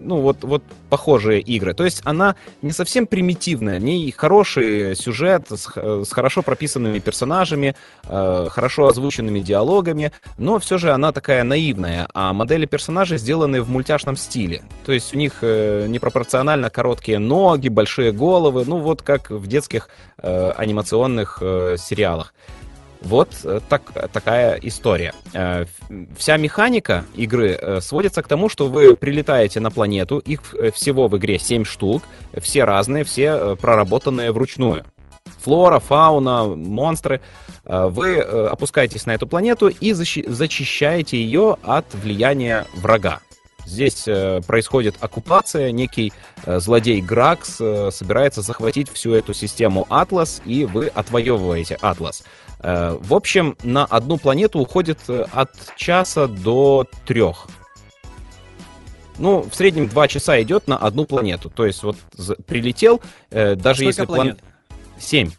[0.04, 1.74] ну вот, вот похожие игры.
[1.74, 7.00] То есть она не совсем примитивная, в ней хороший сюжет с, х- с хорошо прописанными
[7.00, 13.62] персонажами, э, хорошо озвученными диалогами, но все же она такая наивная, а модели персонажей сделаны
[13.62, 14.64] в мультяшном стиле.
[14.86, 19.90] То есть у них э, непропорционально короткие ноги, большие головы, ну вот как в детских
[20.22, 22.34] э, анимационных э, сериалах.
[23.02, 25.14] Вот э, так, такая история.
[25.34, 25.66] Э,
[26.18, 30.42] Вся механика игры э, сводится к тому, что вы прилетаете на планету, их
[30.74, 32.04] всего в игре 7 штук,
[32.38, 34.86] все разные, все проработанные вручную.
[35.44, 37.22] Флора, фауна, монстры.
[37.64, 43.20] Вы опускаетесь на эту планету и зачищаете ее от влияния врага.
[43.66, 44.04] Здесь
[44.48, 46.12] происходит оккупация, некий
[46.46, 47.56] злодей Гракс
[47.92, 52.24] собирается захватить всю эту систему Атлас, и вы отвоевываете Атлас.
[52.62, 57.48] Э, в общем, на одну планету уходит э, от часа до трех.
[59.18, 61.50] Ну, в среднем два часа идет на одну планету.
[61.50, 61.98] То есть вот
[62.48, 64.38] прилетел, э, даже Сколько если план-?
[64.98, 65.32] Семь.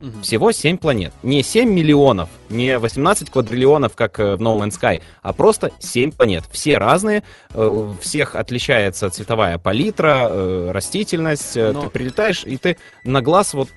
[0.00, 0.22] Мгм.
[0.22, 1.12] Всего 7 планет.
[1.22, 6.12] Не 7 миллионов, не 18 квадриллионов, как э, в No Man's Sky, а просто 7
[6.12, 6.44] планет.
[6.50, 7.22] Все разные,
[7.52, 11.54] э, всех отличается цветовая палитра, э, растительность.
[11.56, 13.68] Но- Ты прилетаешь, и ты на глаз вот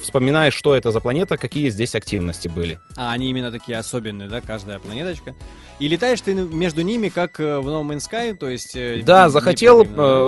[0.00, 2.78] вспоминаешь, что это за планета, какие здесь активности были.
[2.96, 5.34] А они именно такие особенные, да, каждая планеточка.
[5.78, 8.76] И летаешь ты между ними, как в No Man's Sky, то есть...
[9.04, 9.82] Да, захотел,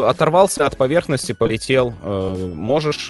[0.07, 1.91] оторвался от поверхности, полетел.
[2.03, 3.09] Можешь,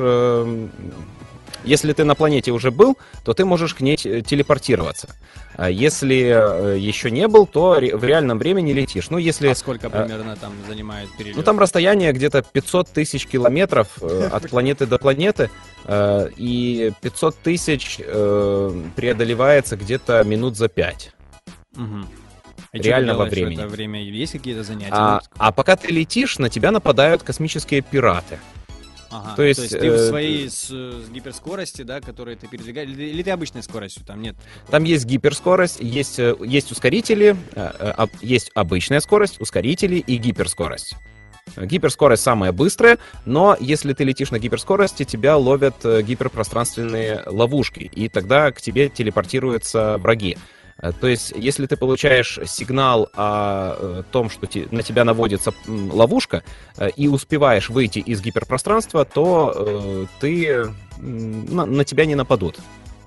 [1.64, 5.08] если ты на планете уже был, то ты можешь к ней те- телепортироваться.
[5.54, 9.10] А если э, еще не был, то в реальном времени летишь.
[9.10, 9.48] Ну, если...
[9.48, 11.36] А сколько примерно там занимает перелет?
[11.36, 15.50] Ну, там расстояние где-то 500 тысяч километров э, от планеты до планеты,
[15.84, 21.12] э, и 500 тысяч э, преодолевается где-то минут за 5.
[21.76, 22.08] Мгм.
[22.72, 23.58] А реального делаешь времени.
[23.58, 24.92] это время есть какие-то занятия?
[24.92, 28.38] А, а пока ты летишь, на тебя нападают космические пираты.
[29.10, 29.36] Ага.
[29.36, 33.22] то есть, ты в э, своей с, с гиперскорости, да, которой ты передвигаешь, или, или
[33.22, 34.36] ты обычной скоростью, там нет?
[34.70, 40.96] Там есть гиперскорость, есть, э, есть ускорители, э, э, есть обычная скорость, ускорители и гиперскорость.
[41.56, 48.52] Гиперскорость самая быстрая, но если ты летишь на гиперскорости, тебя ловят гиперпространственные ловушки, и тогда
[48.52, 50.36] к тебе телепортируются враги.
[50.82, 56.42] Э, То есть, если ты получаешь сигнал о э, том, что на тебя наводится ловушка,
[56.76, 60.66] э, и успеваешь выйти из гиперпространства, то ты
[60.98, 62.58] на, на тебя не нападут.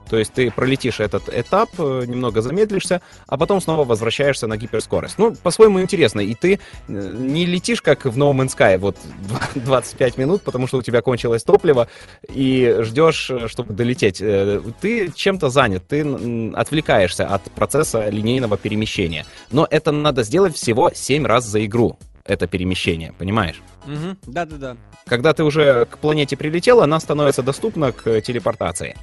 [0.10, 5.18] То есть ты пролетишь этот этап, э, немного замедлишься, а потом снова возвращаешься на гиперскорость.
[5.18, 6.20] Ну, по-своему интересно.
[6.20, 8.97] И ты э, не летишь, как в No Man's Sky, вот
[9.56, 11.88] 25 минут, потому что у тебя кончилось топливо,
[12.28, 14.18] и ждешь, э, чтобы долететь.
[14.82, 16.04] Ты чем-то занят, ты
[16.54, 19.26] отвлекаешься от процесса линейного перемещения.
[19.51, 23.62] Но это надо сделать всего 7 раз за игру, это перемещение, понимаешь?
[23.86, 24.18] Угу.
[24.28, 24.78] Да-да-да.
[25.06, 28.95] Когда ты уже к планете прилетел, она становится доступна к телепортации.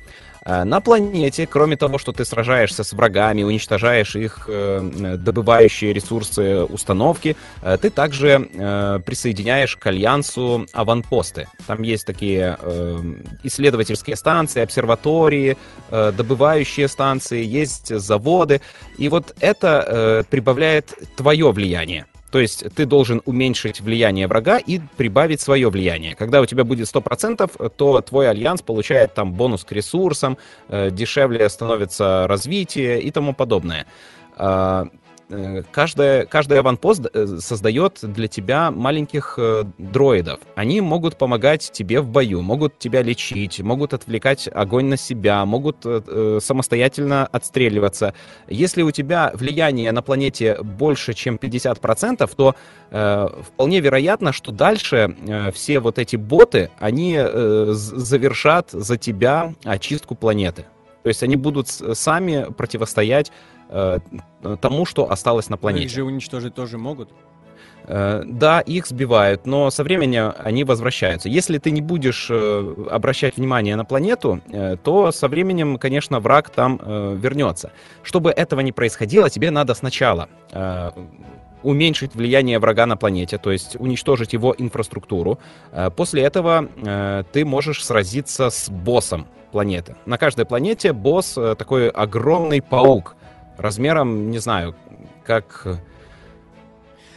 [0.45, 6.65] Э, На планете, кроме того, что ты сражаешься с врагами, уничтожаешь их э, добывающие ресурсы
[6.65, 8.41] установки, э, ты также
[9.05, 11.49] присоединяешь к альянсу аванпосты.
[11.67, 12.59] Там есть такие
[13.43, 15.57] исследовательские станции, обсерватории,
[15.91, 18.61] добывающие станции, есть заводы.
[18.99, 22.07] И вот это прибавляет твое влияние.
[22.31, 26.15] То есть ты должен уменьшить влияние врага и прибавить свое влияние.
[26.15, 31.49] Когда у тебя будет 100%, то твой альянс получает там бонус к ресурсам, э, дешевле
[31.49, 33.87] становится развитие и тому подобное.
[35.31, 40.41] Э, Каждая, каждый аванпост э, создает для тебя маленьких э, дроидов.
[40.57, 45.79] Они могут помогать тебе в бою, могут тебя лечить, могут отвлекать огонь на себя, могут
[45.85, 48.15] э, самостоятельно отстреливаться.
[48.49, 52.55] Если у тебя влияние на планете больше, чем 50%, то
[52.91, 59.55] э, вполне вероятно, что дальше э, все вот эти боты, они э, завершат за тебя
[59.65, 60.65] очистку планеты.
[61.03, 63.33] То есть они будут сами противостоять
[64.61, 65.89] тому, что осталось на Их планете.
[65.89, 67.11] же уничтожить тоже могут.
[67.85, 71.29] Э, Да, их сбивают, но со временем они возвращаются.
[71.29, 76.51] Если ты не будешь э, обращать внимание на планету, э, то со временем, конечно, враг
[76.51, 77.71] там э, вернется.
[78.03, 80.91] Чтобы этого не происходило, тебе надо сначала э,
[81.63, 85.39] уменьшить влияние врага на планете, то есть уничтожить его инфраструктуру.
[85.73, 89.97] Э, После этого э, ты можешь сразиться с боссом планеты.
[90.07, 93.17] На каждой планете босс э, такой огромный паук
[93.61, 94.75] размером, не знаю,
[95.25, 95.63] как...
[95.65, 95.77] э,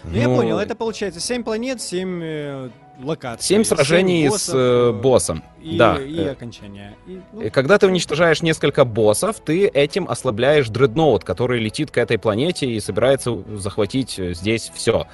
[0.03, 2.69] Ну, я понял, это получается 7 планет, 7
[3.01, 3.45] локаций.
[3.45, 5.43] Семь сражений боссов, с э, боссом.
[5.61, 5.97] И, да.
[5.97, 6.95] и Э, окончание.
[7.07, 12.17] И, ну, Когда ты уничтожаешь несколько боссов, ты этим ослабляешь дредноут, который летит к этой
[12.17, 15.07] планете и собирается захватить э, здесь все.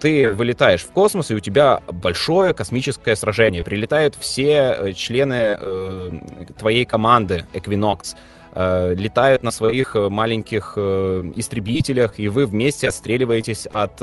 [0.00, 3.62] Ты вылетаешь в космос, и у тебя большое космическое сражение.
[3.62, 6.10] Прилетают все э, члены э,
[6.58, 8.16] твоей команды Equinox.
[8.54, 13.98] Э, Летают на своих э, маленьких э, истребителях, и вы вместе отстреливаетесь от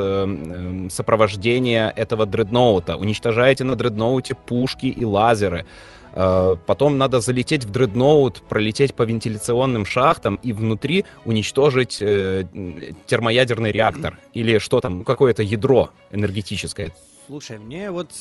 [0.91, 2.97] сопровождения этого дредноута.
[2.97, 5.65] Уничтожаете на дредноуте пушки и лазеры.
[6.13, 14.19] Потом надо залететь в дредноут, пролететь по вентиляционным шахтам и внутри уничтожить термоядерный реактор.
[14.33, 16.91] Или что там, какое-то ядро энергетическое.
[17.27, 18.11] Слушай, мне вот,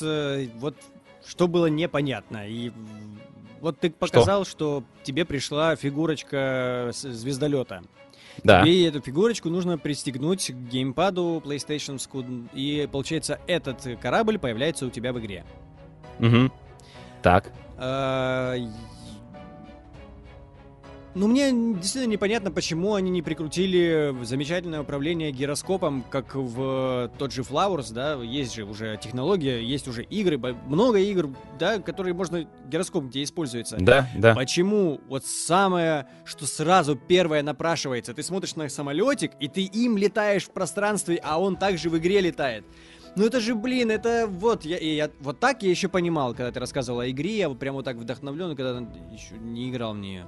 [0.59, 0.75] вот
[1.27, 2.47] что было непонятно.
[2.47, 2.71] И
[3.61, 7.83] вот ты показал, что, тебе пришла фигурочка звездолета.
[8.43, 8.65] Да.
[8.65, 11.99] И эту фигурочку нужно пристегнуть к геймпаду PlayStation.
[12.53, 15.45] И получается, этот корабль появляется у тебя в игре.
[16.19, 16.51] Мгм.
[17.21, 17.51] Так.
[21.13, 27.41] Ну, мне действительно непонятно, почему они не прикрутили замечательное управление гироскопом, как в тот же
[27.41, 33.05] Flowers, да, есть же уже технология, есть уже игры, много игр, да, которые можно, гироскоп
[33.05, 33.75] где используется.
[33.77, 34.33] Да, да.
[34.35, 40.45] Почему вот самое, что сразу первое напрашивается, ты смотришь на самолетик, и ты им летаешь
[40.45, 42.63] в пространстве, а он также в игре летает.
[43.17, 46.61] Ну это же, блин, это вот, я, я, вот так я еще понимал, когда ты
[46.61, 48.79] рассказывал о игре, я вот прям вот так вдохновлен, когда
[49.11, 50.25] еще не играл в нее.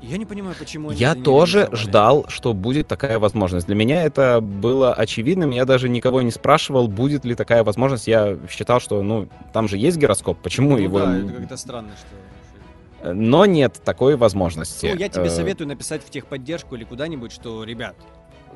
[0.00, 3.66] Я не понимаю, почему Я тоже ждал, что будет такая возможность.
[3.66, 5.50] Для меня это было очевидным.
[5.50, 8.06] Я даже никого не спрашивал, будет ли такая возможность.
[8.06, 11.00] Я считал, что, ну, там же есть гироскоп, почему Ну его...
[11.00, 13.12] да, это как-то странно, что...
[13.14, 14.86] Но нет такой возможности.
[14.86, 17.96] Ну, я тебе Э, советую написать в техподдержку или куда-нибудь, что, ребят,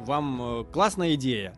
[0.04, 1.54] вам э, классная идея.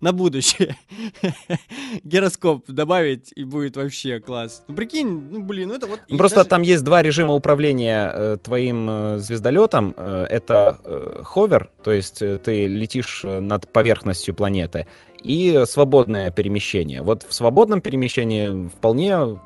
[0.00, 0.76] На будущее.
[2.04, 4.64] Гироскоп добавить, и будет вообще класс.
[4.68, 6.00] Ну, прикинь, ну, блин, ну это вот...
[6.08, 6.48] Ну, просто даже...
[6.48, 9.94] там есть два режима управления э, твоим э, звездолетом.
[9.96, 14.86] Э, это э, ховер, то есть э, ты летишь э, над поверхностью планеты,
[15.22, 17.02] и свободное перемещение.
[17.02, 19.38] Вот в свободном перемещении вполне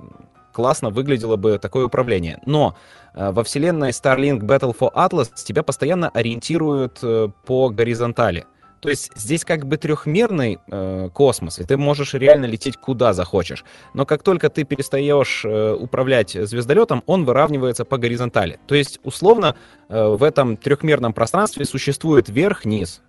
[0.57, 2.41] классно выглядело бы такое управление.
[2.47, 2.77] Но
[3.15, 8.47] э, во вселенной Starlink Battle for Atlas тебя постоянно ориентируют э, по горизонтали.
[8.81, 13.65] То есть здесь как бы трехмерный э, космос, и ты можешь реально лететь куда захочешь.
[13.95, 18.59] Но как только ты перестаешь э, управлять звездолетом, он выравнивается по горизонтали.
[18.67, 19.57] То есть, условно,
[19.89, 23.01] э, в этом трехмерном пространстве существует верх-низ.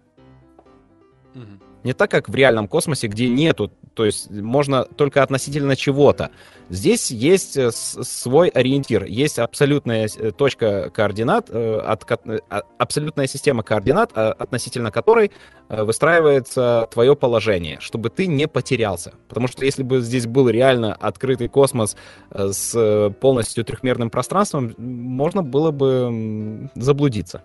[1.34, 1.64] Mm-hmm.
[1.84, 6.30] Не так, как в реальном космосе, где нету, то есть можно только относительно чего-то.
[6.70, 13.64] Здесь есть э, свой ориентир, есть абсолютная э, точка координат, э, от, а, абсолютная система
[13.64, 15.32] координат, относительно которой
[15.70, 19.14] выстраивается твое положение, чтобы ты не потерялся.
[19.28, 21.98] Потому что если бы здесь был реально открытый космос
[22.30, 27.44] с полностью трехмерным пространством, можно было бы заблудиться.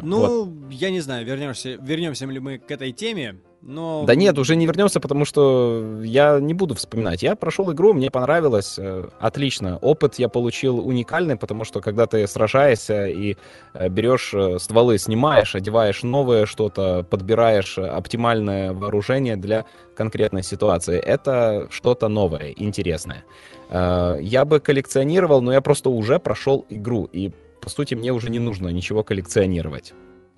[0.00, 0.72] Ну, вот.
[0.72, 4.04] я не знаю, вернемся, вернемся ли мы к этой теме, но...
[4.06, 7.22] Да нет, уже не вернемся, потому что я не буду вспоминать.
[7.22, 9.78] Я прошел игру, мне понравилось, э, отлично.
[9.78, 13.36] Опыт я получил уникальный, потому что когда ты сражаешься и
[13.74, 19.64] э, берешь э, стволы, снимаешь, одеваешь новое что-то, подбираешь оптимальное вооружение для
[19.96, 23.24] конкретной ситуации, это что-то новое, интересное.
[23.70, 28.38] Я бы коллекционировал, но я просто уже прошел игру, и по сути, мне уже не
[28.38, 29.92] нужно ничего коллекционировать.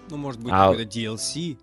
[0.08, 0.72] Ну, может быть, а...
[0.72, 1.58] DLC?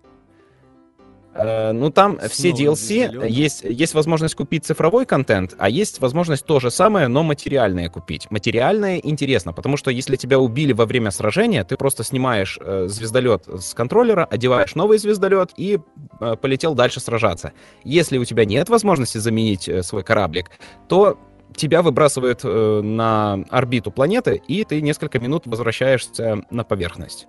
[1.34, 6.44] Э, ну, там Снова все DLC, есть, есть возможность купить цифровой контент, а есть возможность
[6.44, 8.30] то же самое, но материальное купить.
[8.30, 13.44] Материальное интересно, потому что если тебя убили во время сражения, ты просто снимаешь э, звездолет
[13.46, 15.78] с контроллера, одеваешь новый звездолет и
[16.20, 17.52] э, полетел дальше сражаться.
[17.84, 20.50] Если у тебя нет возможности заменить э, свой кораблик,
[20.88, 21.18] то
[21.56, 27.26] тебя выбрасывает э, на орбиту планеты, и ты несколько минут возвращаешься на поверхность.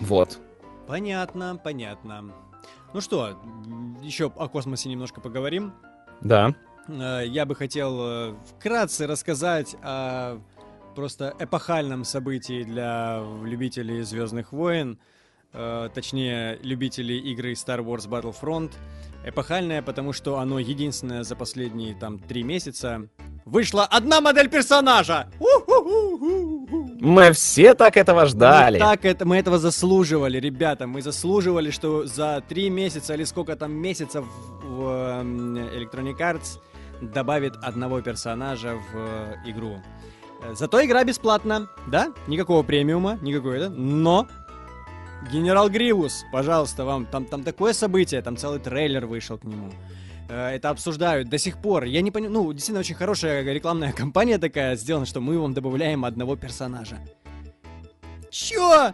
[0.00, 0.38] Вот.
[0.86, 2.32] Понятно, понятно.
[2.92, 3.38] Ну что,
[4.02, 5.72] еще о космосе немножко поговорим.
[6.20, 6.54] Да.
[6.88, 10.40] Э, я бы хотел э, вкратце рассказать о
[10.96, 14.98] просто эпохальном событии для любителей Звездных войн,
[15.52, 18.72] э, точнее, любителей игры Star Wars Battlefront.
[19.24, 23.08] Эпохальное, потому что оно единственное за последние там три месяца
[23.44, 25.28] вышла одна модель персонажа.
[27.00, 28.74] Мы все так этого ждали.
[28.74, 30.86] Мы, так это, мы этого заслуживали, ребята.
[30.86, 34.24] Мы заслуживали, что за три месяца или сколько там месяцев
[34.62, 36.60] в Electronic Arts
[37.00, 39.82] добавит одного персонажа в э, игру.
[40.52, 42.12] Зато игра бесплатна, да?
[42.26, 43.70] Никакого премиума, никакой это.
[43.70, 44.26] Но
[45.32, 49.70] Генерал Гривус, пожалуйста, вам там, там такое событие, там целый трейлер вышел к нему.
[50.30, 51.84] Э, это обсуждают до сих пор.
[51.84, 56.04] Я не понимаю, ну, действительно очень хорошая рекламная кампания такая сделана, что мы вам добавляем
[56.04, 56.98] одного персонажа.
[58.30, 58.92] Чё?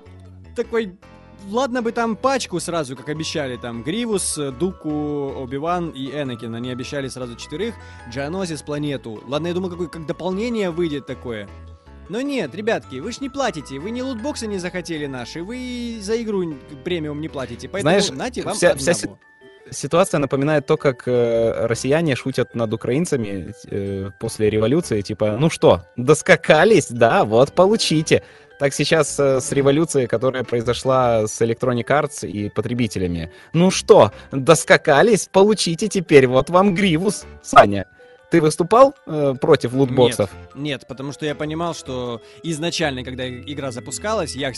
[0.57, 0.97] Такой,
[1.51, 4.91] ладно бы там пачку сразу, как обещали, там, Гривус, Дуку,
[5.37, 7.75] Оби-Ван и Энакин, они обещали сразу четырех,
[8.11, 9.23] Джанозис планету.
[9.27, 11.47] Ладно, я думаю, какое, как дополнение выйдет такое.
[12.09, 16.23] Но нет, ребятки, вы ж не платите, вы не лутбоксы не захотели наши, вы за
[16.23, 18.95] игру премиум не платите, поэтому Знаешь, нате вам вся, вся,
[19.71, 25.83] ситуация напоминает то, как э, россияне шутят над украинцами э, после революции, типа, ну что,
[25.97, 28.23] доскакались, да, вот получите.
[28.59, 33.31] Так сейчас э, с революцией, которая произошла с Electronic Arts и потребителями.
[33.53, 37.87] Ну что, доскакались, получите теперь, вот вам Гривус, Саня.
[38.31, 40.31] Ты выступал э, против лутбоксов?
[40.55, 44.53] Нет, нет, потому что я понимал, что изначально, когда игра запускалась, я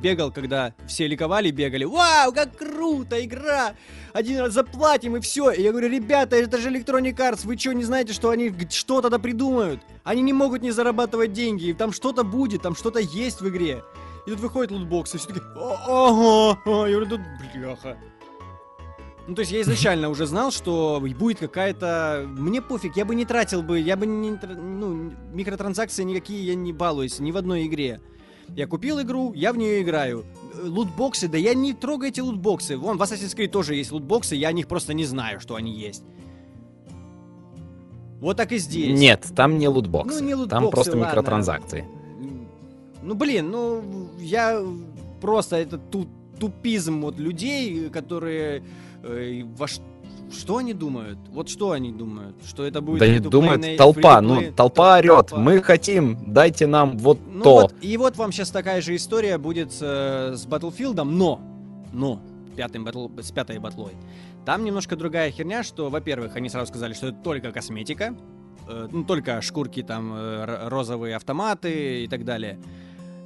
[0.00, 3.74] бегал, когда все ликовали, бегали, вау, как круто, игра!
[4.14, 5.50] Один раз заплатим и все.
[5.50, 9.10] И я говорю, ребята, это же Electronic Arts, вы что, не знаете, что они что-то
[9.10, 9.82] да придумают?
[10.04, 13.82] Они не могут не зарабатывать деньги, там что-то будет, там что-то есть в игре.
[14.26, 17.20] И тут выходит лутбокс, и все такие, ага, я говорю, тут
[17.54, 17.98] бляха.
[19.28, 22.24] Ну, то есть я изначально уже знал, что будет какая-то...
[22.26, 24.30] Мне пофиг, я бы не тратил бы, я бы не...
[24.30, 28.00] Ну, микротранзакции никакие я не балуюсь ни в одной игре.
[28.48, 30.24] Я купил игру, я в нее играю.
[30.60, 32.76] Лутбоксы, да я не трогаю эти лутбоксы.
[32.76, 35.72] Вон, в Assassin's Creed тоже есть лутбоксы, я о них просто не знаю, что они
[35.72, 36.02] есть.
[38.20, 38.98] Вот так и здесь.
[38.98, 40.20] Нет, там не лутбоксы.
[40.20, 41.06] Ну, не лутбоксы, там просто ладно.
[41.06, 41.86] микротранзакции.
[43.02, 44.62] Ну, блин, ну, я
[45.20, 46.08] просто это тут
[46.38, 48.62] тупизм вот людей, которые
[49.02, 49.66] э, во
[50.32, 51.18] что они думают?
[51.30, 52.36] Вот что они думают?
[52.46, 53.00] Что это будет...
[53.00, 55.38] Да не думает толпа, ну толпа орет, толпа.
[55.38, 57.54] мы хотим, дайте нам вот ну то.
[57.54, 61.40] Вот, и вот вам сейчас такая же история будет э, с Battlefield, но,
[61.92, 62.20] но,
[62.56, 63.92] пятым батл, с пятой батлой.
[64.44, 68.14] Там немножко другая херня, что, во-первых, они сразу сказали, что это только косметика,
[68.68, 72.58] э, ну, только шкурки там, э, розовые автоматы и так далее.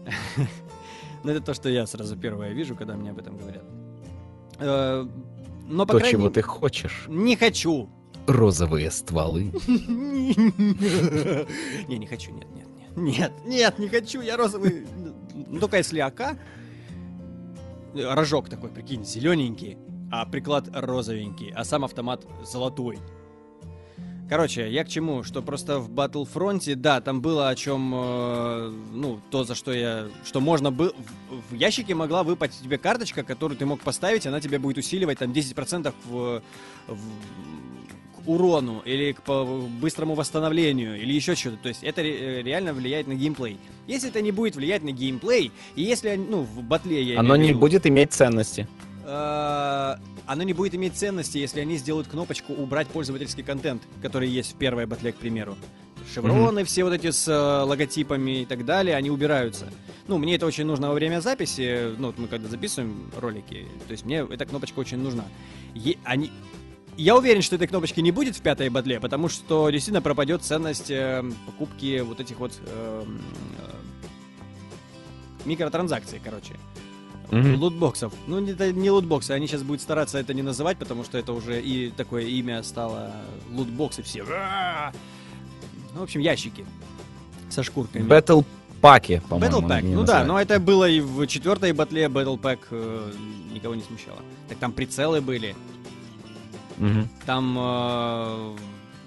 [1.24, 3.64] Но это то, что я сразу первое вижу, когда мне об этом говорят.
[5.68, 6.18] Но, по то, крайней...
[6.18, 7.04] чего ты хочешь.
[7.08, 7.88] Не хочу.
[8.26, 9.52] Розовые стволы.
[11.88, 12.96] Не, не хочу, нет, нет, нет.
[12.96, 14.84] Нет, нет, не хочу, я розовый.
[15.34, 16.36] Ну, только если АК,
[17.94, 19.76] рожок такой, прикинь, зелененький,
[20.10, 22.98] а приклад розовенький, а сам автомат золотой.
[24.28, 25.22] Короче, я к чему?
[25.22, 30.08] Что просто в Battlefront, да, там было о чем, э, ну, то, за что я...
[30.24, 30.92] Что можно было...
[31.30, 35.20] В, в ящике могла выпасть тебе карточка, которую ты мог поставить, она тебе будет усиливать
[35.20, 36.42] там 10% в,
[36.88, 36.98] в,
[38.16, 39.44] к урону, или к
[39.80, 41.58] быстрому восстановлению, или еще что-то.
[41.58, 43.58] То есть это ре, реально влияет на геймплей.
[43.86, 47.52] Если это не будет влиять на геймплей, и если, ну, в батле я Оно не
[47.52, 48.66] будет иметь ценности.
[49.06, 49.96] Э,
[50.26, 54.56] оно не будет иметь ценности, если они сделают кнопочку «Убрать пользовательский контент», который есть в
[54.56, 55.56] первой батле, к примеру.
[56.12, 56.64] Шевроны mm-hmm.
[56.64, 59.68] все вот эти с э, логотипами и так далее, они убираются.
[60.08, 63.92] Ну, мне это очень нужно во время записи, ну, вот мы когда записываем ролики, то
[63.92, 65.24] есть мне эта кнопочка очень нужна.
[65.74, 66.32] Е- они...
[66.96, 70.90] Я уверен, что этой кнопочки не будет в пятой батле, потому что действительно пропадет ценность
[70.90, 73.70] э, покупки вот этих вот э, э,
[75.44, 76.54] микротранзакций, короче.
[77.30, 77.56] Mm-hmm.
[77.56, 78.12] Лутбоксов.
[78.26, 81.60] Ну, это не лутбоксы, они сейчас будут стараться это не называть, потому что это уже
[81.60, 83.12] и такое имя стало
[83.52, 84.24] лутбоксы все.
[85.94, 86.64] Ну, в общем, ящики
[87.50, 88.06] со шкурками.
[88.06, 88.44] Battle
[88.80, 89.58] паки, по-моему.
[89.58, 90.06] Battle Pack, ну называют.
[90.06, 93.12] да, но это было и в четвертой батле Battle Pack э,
[93.52, 94.18] никого не смущало.
[94.48, 95.56] Так там прицелы были.
[96.78, 97.08] Угу.
[97.24, 98.56] Там э,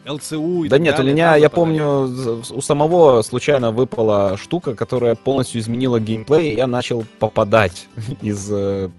[0.10, 5.16] ЛЦУ и Да нет, далее, у меня, я помню, у самого случайно выпала штука, которая
[5.16, 7.88] полностью изменила геймплей, и я начал попадать
[8.22, 8.90] из э,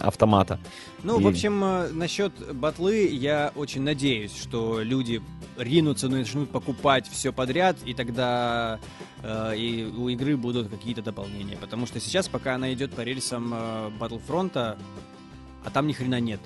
[0.00, 0.58] автомата.
[1.02, 1.22] Ну, и...
[1.22, 5.20] в общем, э, насчет батлы я очень надеюсь, что люди
[5.58, 8.78] ринутся, начнут покупать все подряд, и тогда
[9.22, 11.56] э, и у игры будут какие-то дополнения.
[11.60, 16.40] Потому что сейчас, пока она идет по рельсам э, Battlefront, а там ни хрена нет.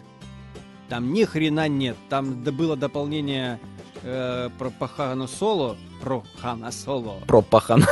[0.88, 1.96] Там ни хрена нет.
[2.08, 3.58] Там было дополнение
[4.06, 5.76] э, про Пахана Соло.
[6.00, 7.20] Про Хана Соло.
[7.26, 7.86] Про Пахана.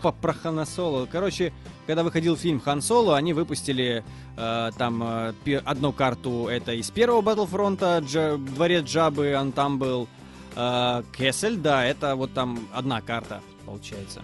[0.00, 1.06] Про, про Хана Соло.
[1.10, 1.52] Короче,
[1.86, 4.04] когда выходил фильм Хан Соло, они выпустили
[4.36, 10.08] э, там э, одну карту, это из первого Батлфронта, Дж, Дворец Джабы, он там был.
[10.56, 14.22] Э, Кессель, да, это вот там одна карта, получается.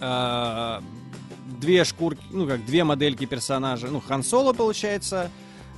[0.00, 0.80] Э,
[1.58, 3.88] две шкурки, ну как, две модельки персонажа.
[3.88, 5.30] Ну, Хан Соло, получается,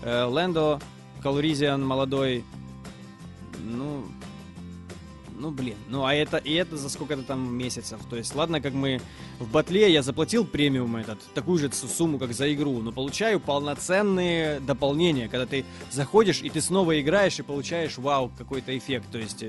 [0.02, 0.80] э, Лэндо,
[1.22, 2.44] Калуризиан молодой.
[3.64, 4.04] Ну,
[5.42, 8.00] ну блин, ну а это и это за сколько-то там месяцев.
[8.08, 9.00] То есть, ладно, как мы
[9.40, 14.60] в батле я заплатил премиум этот, такую же сумму, как за игру, но получаю полноценные
[14.60, 19.06] дополнения, когда ты заходишь и ты снова играешь и получаешь вау, какой-то эффект.
[19.10, 19.44] То есть,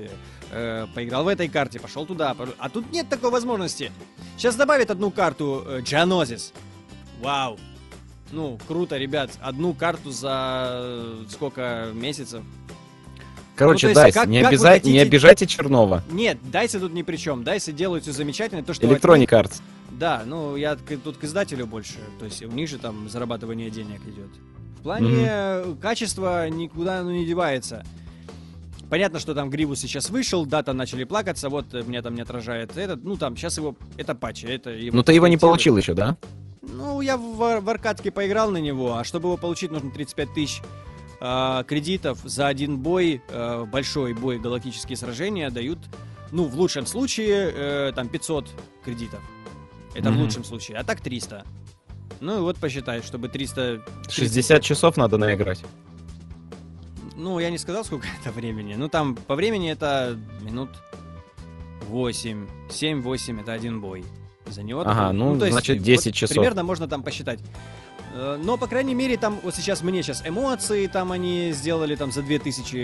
[0.50, 3.92] э, поиграл в этой карте, пошел туда, а тут нет такой возможности.
[4.36, 6.52] Сейчас добавят одну карту э, Geonosis.
[7.20, 7.56] Вау,
[8.32, 9.30] ну, круто, ребят.
[9.40, 12.42] Одну карту за э, сколько месяцев?
[13.56, 14.68] Короче, ну, Дайс, не, обяза...
[14.68, 14.92] хотите...
[14.92, 16.02] не обижайте Чернова.
[16.10, 17.44] Нет, Дайсы тут ни при чем.
[17.44, 18.64] Дайсы делают все замечательно.
[18.64, 19.60] То, что Electronic Arts.
[19.92, 21.98] Да, ну я тут к издателю больше.
[22.18, 24.30] То есть у них же там зарабатывание денег идет.
[24.78, 25.80] В плане mm-hmm.
[25.80, 27.84] качества никуда ну, не девается.
[28.90, 32.76] Понятно, что там Гривус сейчас вышел, да, там начали плакаться, вот меня там не отражает
[32.76, 34.94] этот, ну там сейчас его, это патчи, это его...
[34.94, 36.18] Ну ты его не получил еще, да?
[36.60, 40.62] Ну, я в, в аркадке поиграл на него, а чтобы его получить, нужно 35 тысяч
[41.24, 45.78] э, кредитов за один бой, э, большой бой, галактические сражения дают,
[46.32, 48.50] ну, в лучшем случае, э, там 500
[48.84, 49.20] кредитов.
[49.94, 50.12] Это mm-hmm.
[50.12, 51.44] в лучшем случае, а так 300.
[52.20, 53.82] Ну и вот посчитай, чтобы 300...
[54.08, 55.64] 60 часов надо наиграть.
[57.16, 58.74] Ну, я не сказал, сколько это времени.
[58.74, 60.70] Ну, там по времени это минут
[61.88, 62.46] 8.
[62.68, 64.04] 7-8 это один бой
[64.46, 64.82] за него.
[64.82, 66.34] Ага, ну, ну то значит, есть, 10 вот часов.
[66.36, 67.40] Примерно можно там посчитать.
[68.14, 72.12] Э, но, по крайней мере, там вот сейчас мне сейчас эмоции, там они сделали там
[72.12, 72.76] за 2000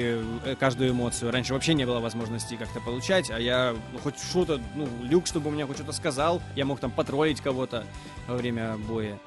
[0.44, 1.30] э, каждую эмоцию.
[1.30, 5.48] Раньше вообще не было возможности как-то получать, а я ну, хоть что-то, ну, люк, чтобы
[5.48, 7.84] у меня хоть что-то сказал, я мог там потроллить кого-то
[8.26, 9.18] во время боя.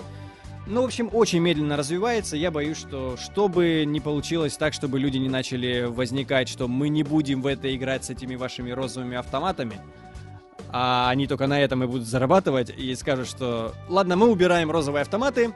[0.65, 2.37] Ну, в общем, очень медленно развивается.
[2.37, 7.03] Я боюсь, что чтобы не получилось так, чтобы люди не начали возникать, что мы не
[7.03, 9.77] будем в это играть с этими вашими розовыми автоматами,
[10.69, 15.01] а они только на этом и будут зарабатывать, и скажут, что ладно, мы убираем розовые
[15.01, 15.53] автоматы,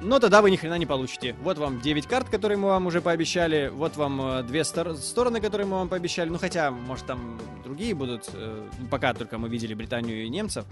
[0.00, 1.34] но тогда вы ни хрена не получите.
[1.42, 5.40] Вот вам 9 карт, которые мы вам уже пообещали, вот вам э, две стор- стороны,
[5.40, 9.74] которые мы вам пообещали, ну хотя, может, там другие будут, э, пока только мы видели
[9.74, 10.64] Британию и немцев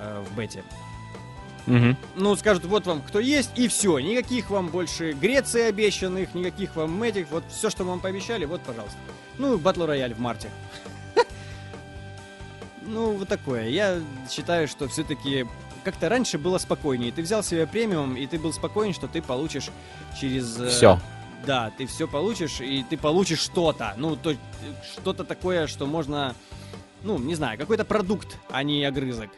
[0.00, 0.62] э, в бете.
[1.66, 1.96] Мгм.
[2.14, 3.98] Ну, скажут, вот вам кто есть, и все.
[3.98, 7.28] Никаких вам больше Греции обещанных, никаких вам этих.
[7.30, 8.98] Вот все, что вам пообещали, вот, пожалуйста.
[9.38, 10.48] Ну, батл рояль в марте.
[12.88, 13.68] Ну, вот такое.
[13.68, 15.44] Я считаю, что все-таки
[15.86, 17.12] как-то раньше было спокойнее.
[17.12, 19.70] Ты взял себе премиум, и ты был спокоен, что ты получишь
[20.20, 20.58] через...
[20.58, 20.98] э, Все.
[21.46, 23.94] Да, ты все получишь, и ты получишь что-то.
[23.96, 24.34] Ну, то
[24.92, 26.34] что-то такое, что можно...
[27.04, 29.30] Ну, не знаю, какой-то продукт, а не огрызок.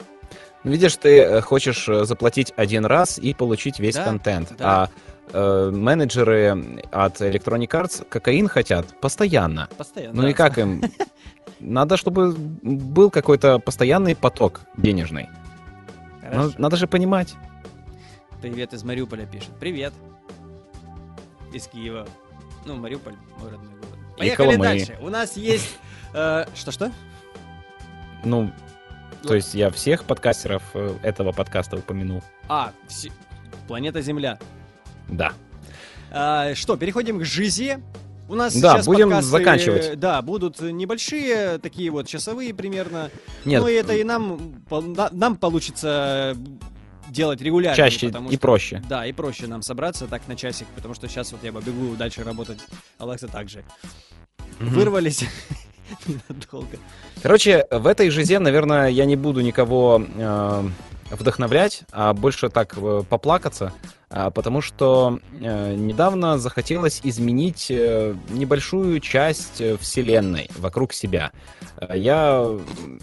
[0.65, 4.55] Видишь, ты э, хочешь э, заплатить один раз и получить весь Да, контент.
[4.57, 4.85] да.
[4.85, 4.91] А
[5.35, 9.69] э, менеджеры от Electronic Arts кокаин хотят постоянно.
[9.77, 10.15] Постоянно.
[10.17, 10.31] Ну да.
[10.31, 10.83] и как им?
[11.61, 12.33] Надо, чтобы
[12.63, 15.29] был какой-то постоянный поток денежный.
[16.31, 16.55] Ну, Хорошо.
[16.59, 17.35] надо же понимать.
[18.41, 19.51] Привет из Мариуполя пишет.
[19.59, 19.93] Привет.
[21.53, 22.07] Из Киева.
[22.67, 23.99] Ну, Мариуполь, мой родной город.
[24.19, 24.65] Поехали Колымы.
[24.65, 24.99] дальше.
[25.01, 25.79] У нас есть...
[26.15, 26.93] э, Что-что?
[28.25, 28.53] Ну,
[29.23, 32.23] то есть я всех подкастеров э, этого подкаста упомянул.
[32.49, 32.73] А,
[33.67, 34.39] планета Земля.
[35.09, 35.33] Да.
[36.11, 37.83] А, что, переходим к жизни.
[38.29, 39.99] У нас Да, сейчас будем подкасты, заканчивать.
[40.01, 43.11] Да, будут небольшие, такие вот часовые примерно.
[43.45, 44.63] Нет, Ну и это и нам,
[45.13, 46.37] нам получится
[47.09, 47.75] делать регулярно.
[47.77, 48.83] чаще потому и что- проще.
[48.89, 52.23] Да, и проще нам собраться так на часик, потому что сейчас вот я побегу дальше
[52.23, 52.59] работать.
[52.99, 53.65] Алекса также.
[54.59, 54.75] Мгм.
[54.75, 55.25] Вырвались
[56.07, 56.77] ненадолго.
[57.23, 60.65] Короче, в этой жизе, наверное, я не буду никого э,
[61.13, 63.73] вдохновлять, а больше так э, поплакаться,
[64.09, 71.31] потому что э, недавно захотелось изменить э, небольшую часть э, вселенной вокруг себя.
[71.95, 72.47] Я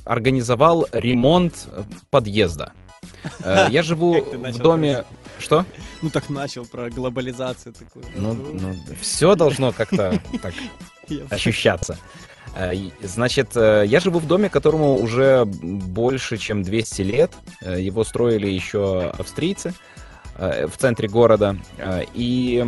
[0.03, 1.67] организовал ремонт
[2.09, 2.73] подъезда.
[3.69, 5.05] Я живу в доме...
[5.37, 5.65] Что?
[6.01, 8.05] Ну так начал про глобализацию такую.
[8.15, 10.53] Ну, все должно как-то так
[11.29, 11.97] ощущаться.
[13.03, 17.33] Значит, я живу в доме, которому уже больше, чем 200 лет.
[17.61, 19.73] Его строили еще австрийцы
[20.37, 21.57] в центре города.
[21.77, 22.65] Э, И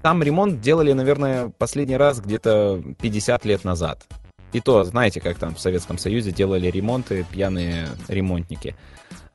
[0.00, 4.04] там ремонт делали, наверное, последний раз где-то 50 лет назад.
[4.52, 8.76] И то, знаете, как там в Советском Союзе делали ремонты пьяные ремонтники.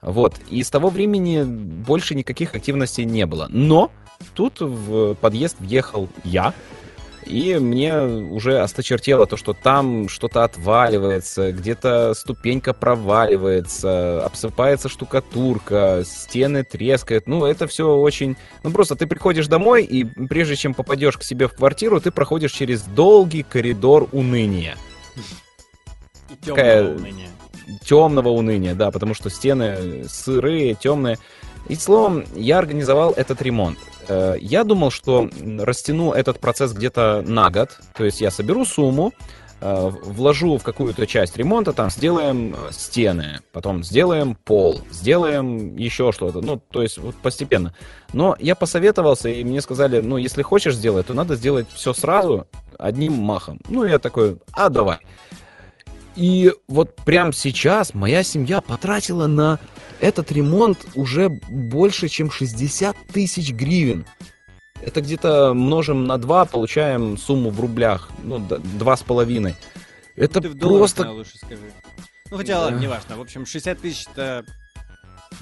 [0.02, 0.36] Вот.
[0.50, 3.48] И с того времени больше никаких активностей не было.
[3.50, 3.92] Но
[4.36, 6.54] тут в подъезд въехал я,
[7.28, 16.64] и мне уже осточертело то, что там что-то отваливается, где-то ступенька проваливается, обсыпается штукатурка, стены
[16.64, 17.28] трескают.
[17.28, 18.36] Ну, это все очень...
[18.64, 22.52] Ну, просто ты приходишь домой, и прежде чем попадешь к себе в квартиру, ты проходишь
[22.52, 24.76] через долгий коридор уныния.
[26.30, 27.30] И темного уныния.
[27.84, 31.18] темного уныния, да, потому что стены сырые, темные.
[31.70, 33.78] И словом, я организовал этот ремонт.
[34.08, 35.30] Э, Я думал, что
[35.60, 37.78] растяну этот процесс где-то на год.
[37.96, 39.14] То есть я соберу сумму,
[39.60, 46.12] э, вложу в какую-то часть ремонта, там сделаем э, стены, потом сделаем пол, сделаем еще
[46.12, 46.42] что-то.
[46.42, 47.74] Ну, то есть вот постепенно.
[48.14, 52.48] Но я посоветовался, и мне сказали, ну, если хочешь сделать, то надо сделать все сразу,
[52.78, 53.60] одним махом.
[53.70, 55.00] Ну, я такой, а давай.
[56.16, 59.60] И вот прямо сейчас моя семья потратила на
[60.00, 64.06] этот ремонт уже больше, чем 60 тысяч гривен.
[64.82, 69.56] Это где-то множим на 2, получаем сумму в рублях, ну, д- два с половиной.
[70.16, 71.62] Это Ты в просто, наверное, лучше скажи.
[72.30, 72.62] Ну хотя, Да.
[72.66, 73.18] ладно, неважно.
[73.18, 74.46] В общем, 60 тысяч это...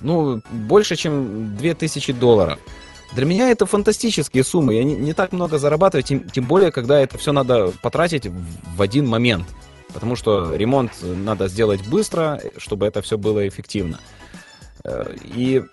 [0.01, 2.59] ну, больше, чем 2000 долларов.
[3.13, 4.73] Для меня это фантастические суммы.
[4.75, 8.43] Я не, не так много зарабатываю, тем, тем более, когда это все надо потратить в,
[8.77, 9.47] в один момент.
[9.93, 13.99] Потому что ремонт надо сделать быстро, чтобы это все было эффективно.
[15.23, 15.63] И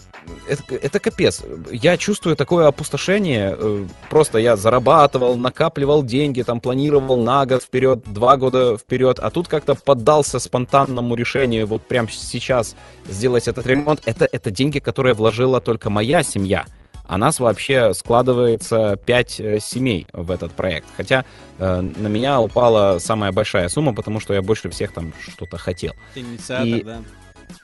[0.48, 1.42] это, это капец.
[1.70, 3.56] Я чувствую такое опустошение.
[3.58, 9.30] Э, Просто я зарабатывал, накапливал деньги, там планировал на год вперед, два года вперед, а
[9.30, 12.76] тут как-то поддался спонтанному решению вот прямо сейчас
[13.08, 14.02] сделать этот ремонт.
[14.04, 16.66] Это, это деньги, которые вложила только моя семья.
[17.04, 20.86] А нас вообще складывается пять э, семей в этот проект.
[20.96, 21.24] Хотя
[21.58, 25.92] э, на меня упала самая большая сумма, потому что я больше всех там что-то хотел.
[26.14, 27.00] Ты инициатор, И да.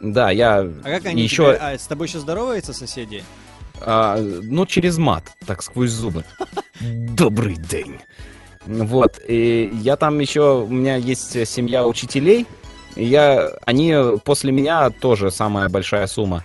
[0.00, 3.22] Да, я А как они еще, тебе- А с тобой еще здороваются соседи?
[3.80, 6.24] а, ну, через мат, так сквозь зубы.
[6.80, 7.98] Добрый день.
[8.66, 12.46] Вот, и я там еще, у меня есть семья учителей,
[12.96, 13.94] и я, они
[14.24, 16.44] после меня тоже самая большая сумма.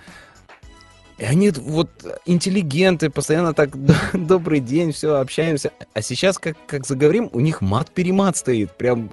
[1.17, 1.89] И они вот
[2.25, 3.71] интеллигенты, постоянно так
[4.13, 5.71] добрый день, все, общаемся.
[5.93, 8.71] А сейчас, как, как заговорим, у них мат-перемат стоит.
[8.71, 9.09] Прям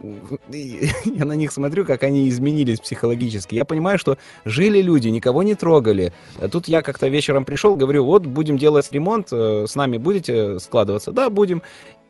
[0.48, 3.55] я на них смотрю, как они изменились психологически.
[3.55, 6.12] Я понимаю, что жили люди, никого не трогали.
[6.39, 10.59] А тут я как-то вечером пришел, говорю, вот будем делать ремонт, э, с нами будете
[10.59, 11.12] складываться?
[11.12, 11.62] Да, будем.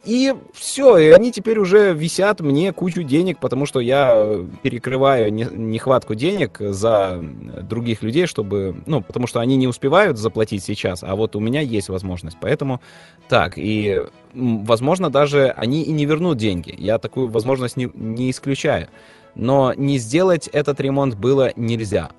[0.04, 6.14] И все, и они теперь уже висят мне кучу денег, потому что я перекрываю нехватку
[6.14, 7.22] денег за
[7.62, 11.60] других людей, чтобы, ну, потому что они не успевают заплатить сейчас, а вот у меня
[11.60, 12.38] есть возможность.
[12.40, 12.80] Поэтому
[13.28, 14.00] так, и,
[14.32, 16.74] возможно, даже они и не вернут деньги.
[16.78, 18.88] Я такую возможность не, не исключаю.
[19.34, 22.10] Но не сделать этот ремонт было нельзя.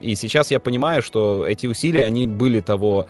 [0.00, 3.06] И сейчас я понимаю, что эти усилия, они были того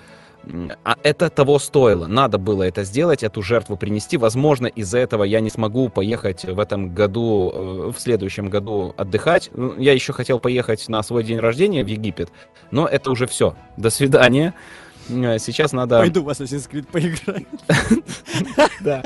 [0.85, 2.07] а это того стоило.
[2.07, 4.17] Надо было это сделать, эту жертву принести.
[4.17, 9.51] Возможно, из-за этого я не смогу поехать в этом году, э, в следующем году отдыхать.
[9.79, 12.31] Я еще хотел поехать на свой день рождения в Египет,
[12.71, 13.57] но это уже все.
[13.77, 14.55] До свидания.
[15.09, 15.99] Э, сейчас надо...
[15.99, 17.47] Пойду в Assassin's Creed поиграть.
[18.81, 19.03] Да.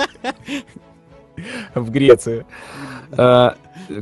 [1.75, 2.47] В Грецию.
[3.13, 3.53] Э,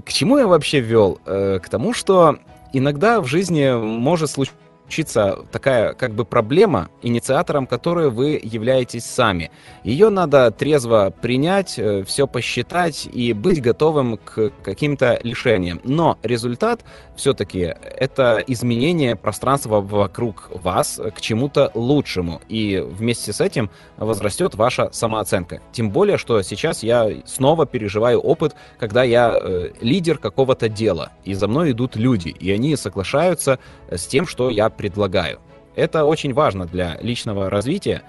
[0.05, 1.21] к чему я вообще вел?
[1.25, 2.39] К тому, что
[2.73, 4.59] иногда в жизни может случиться
[4.89, 9.51] случиться такая как бы проблема, инициатором которой вы являетесь сами.
[9.85, 15.81] Ее надо трезво принять, э, все посчитать и быть готовым к каким-то лишениям.
[15.85, 16.85] Но результат
[17.17, 22.41] все-таки это изменение пространства вокруг вас к чему-то лучшему.
[22.49, 25.61] И вместе с этим возрастет ваша самооценка.
[25.71, 31.35] Тем более, что сейчас я снова переживаю опыт, когда я э, лидер какого-то дела, и
[31.35, 33.59] за мной идут люди, и они соглашаются
[33.91, 35.41] с тем, что я предлагаю.
[35.75, 38.03] Это очень важно для личного развития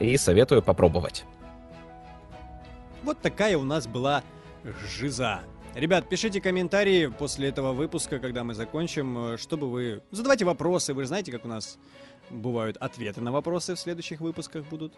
[0.00, 1.24] и советую попробовать.
[3.02, 4.22] Вот такая у нас была
[4.98, 5.40] жиза.
[5.74, 10.02] Ребят, пишите комментарии после этого выпуска, когда мы закончим, чтобы вы...
[10.10, 11.78] Задавайте вопросы, вы же знаете, как у нас
[12.30, 14.94] бывают ответы на вопросы в следующих выпусках будут.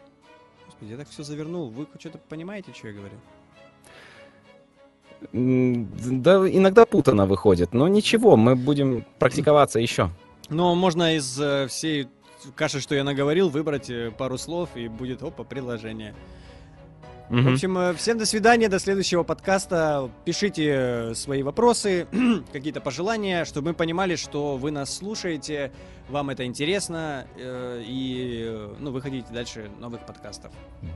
[0.67, 1.71] Господи, я так все завернул.
[1.71, 3.15] Вы что-то понимаете, что я говорю?
[5.33, 10.11] Да, иногда путано выходит, но ничего, мы будем практиковаться еще.
[10.49, 12.09] Но можно из э, всей
[12.55, 16.15] каши, что я наговорил, выбрать э, пару слов, и будет, опа, приложение.
[17.31, 17.41] Угу.
[17.41, 20.11] В общем, э, всем до свидания, до следующего подкаста.
[20.25, 22.07] Пишите свои вопросы,
[22.53, 25.73] какие-то пожелания, чтобы мы понимали, что вы нас слушаете,
[26.09, 30.53] вам это интересно, и ну, вы хотите дальше новых подкастов.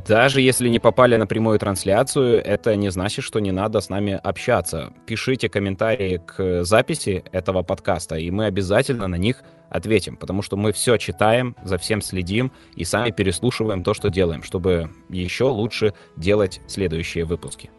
[0.07, 4.21] Даже если не попали на прямую трансляцию, это не значит, что не надо с нами
[4.23, 4.93] общаться.
[5.07, 10.73] Пишите комментарии к записи этого подкаста, и мы обязательно на них ответим, потому что мы
[10.73, 16.61] все читаем, за всем следим и сами переслушиваем то, что делаем, чтобы еще лучше делать
[16.67, 17.71] следующие выпуски.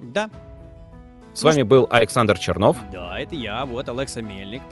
[0.00, 0.30] Да.
[1.32, 2.76] С ну, вами был Александр Чернов.
[2.92, 4.62] Да, это я, вот Алекса Мельник.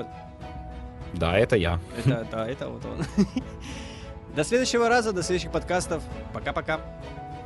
[1.13, 1.79] Да, это я.
[1.99, 3.05] Это, да, это вот он.
[4.37, 6.03] До следующего раза, до следующих подкастов.
[6.33, 6.81] Пока-пока.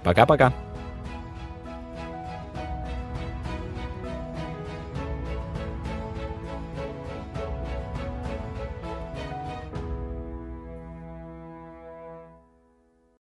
[0.05, 0.53] Пока-пока.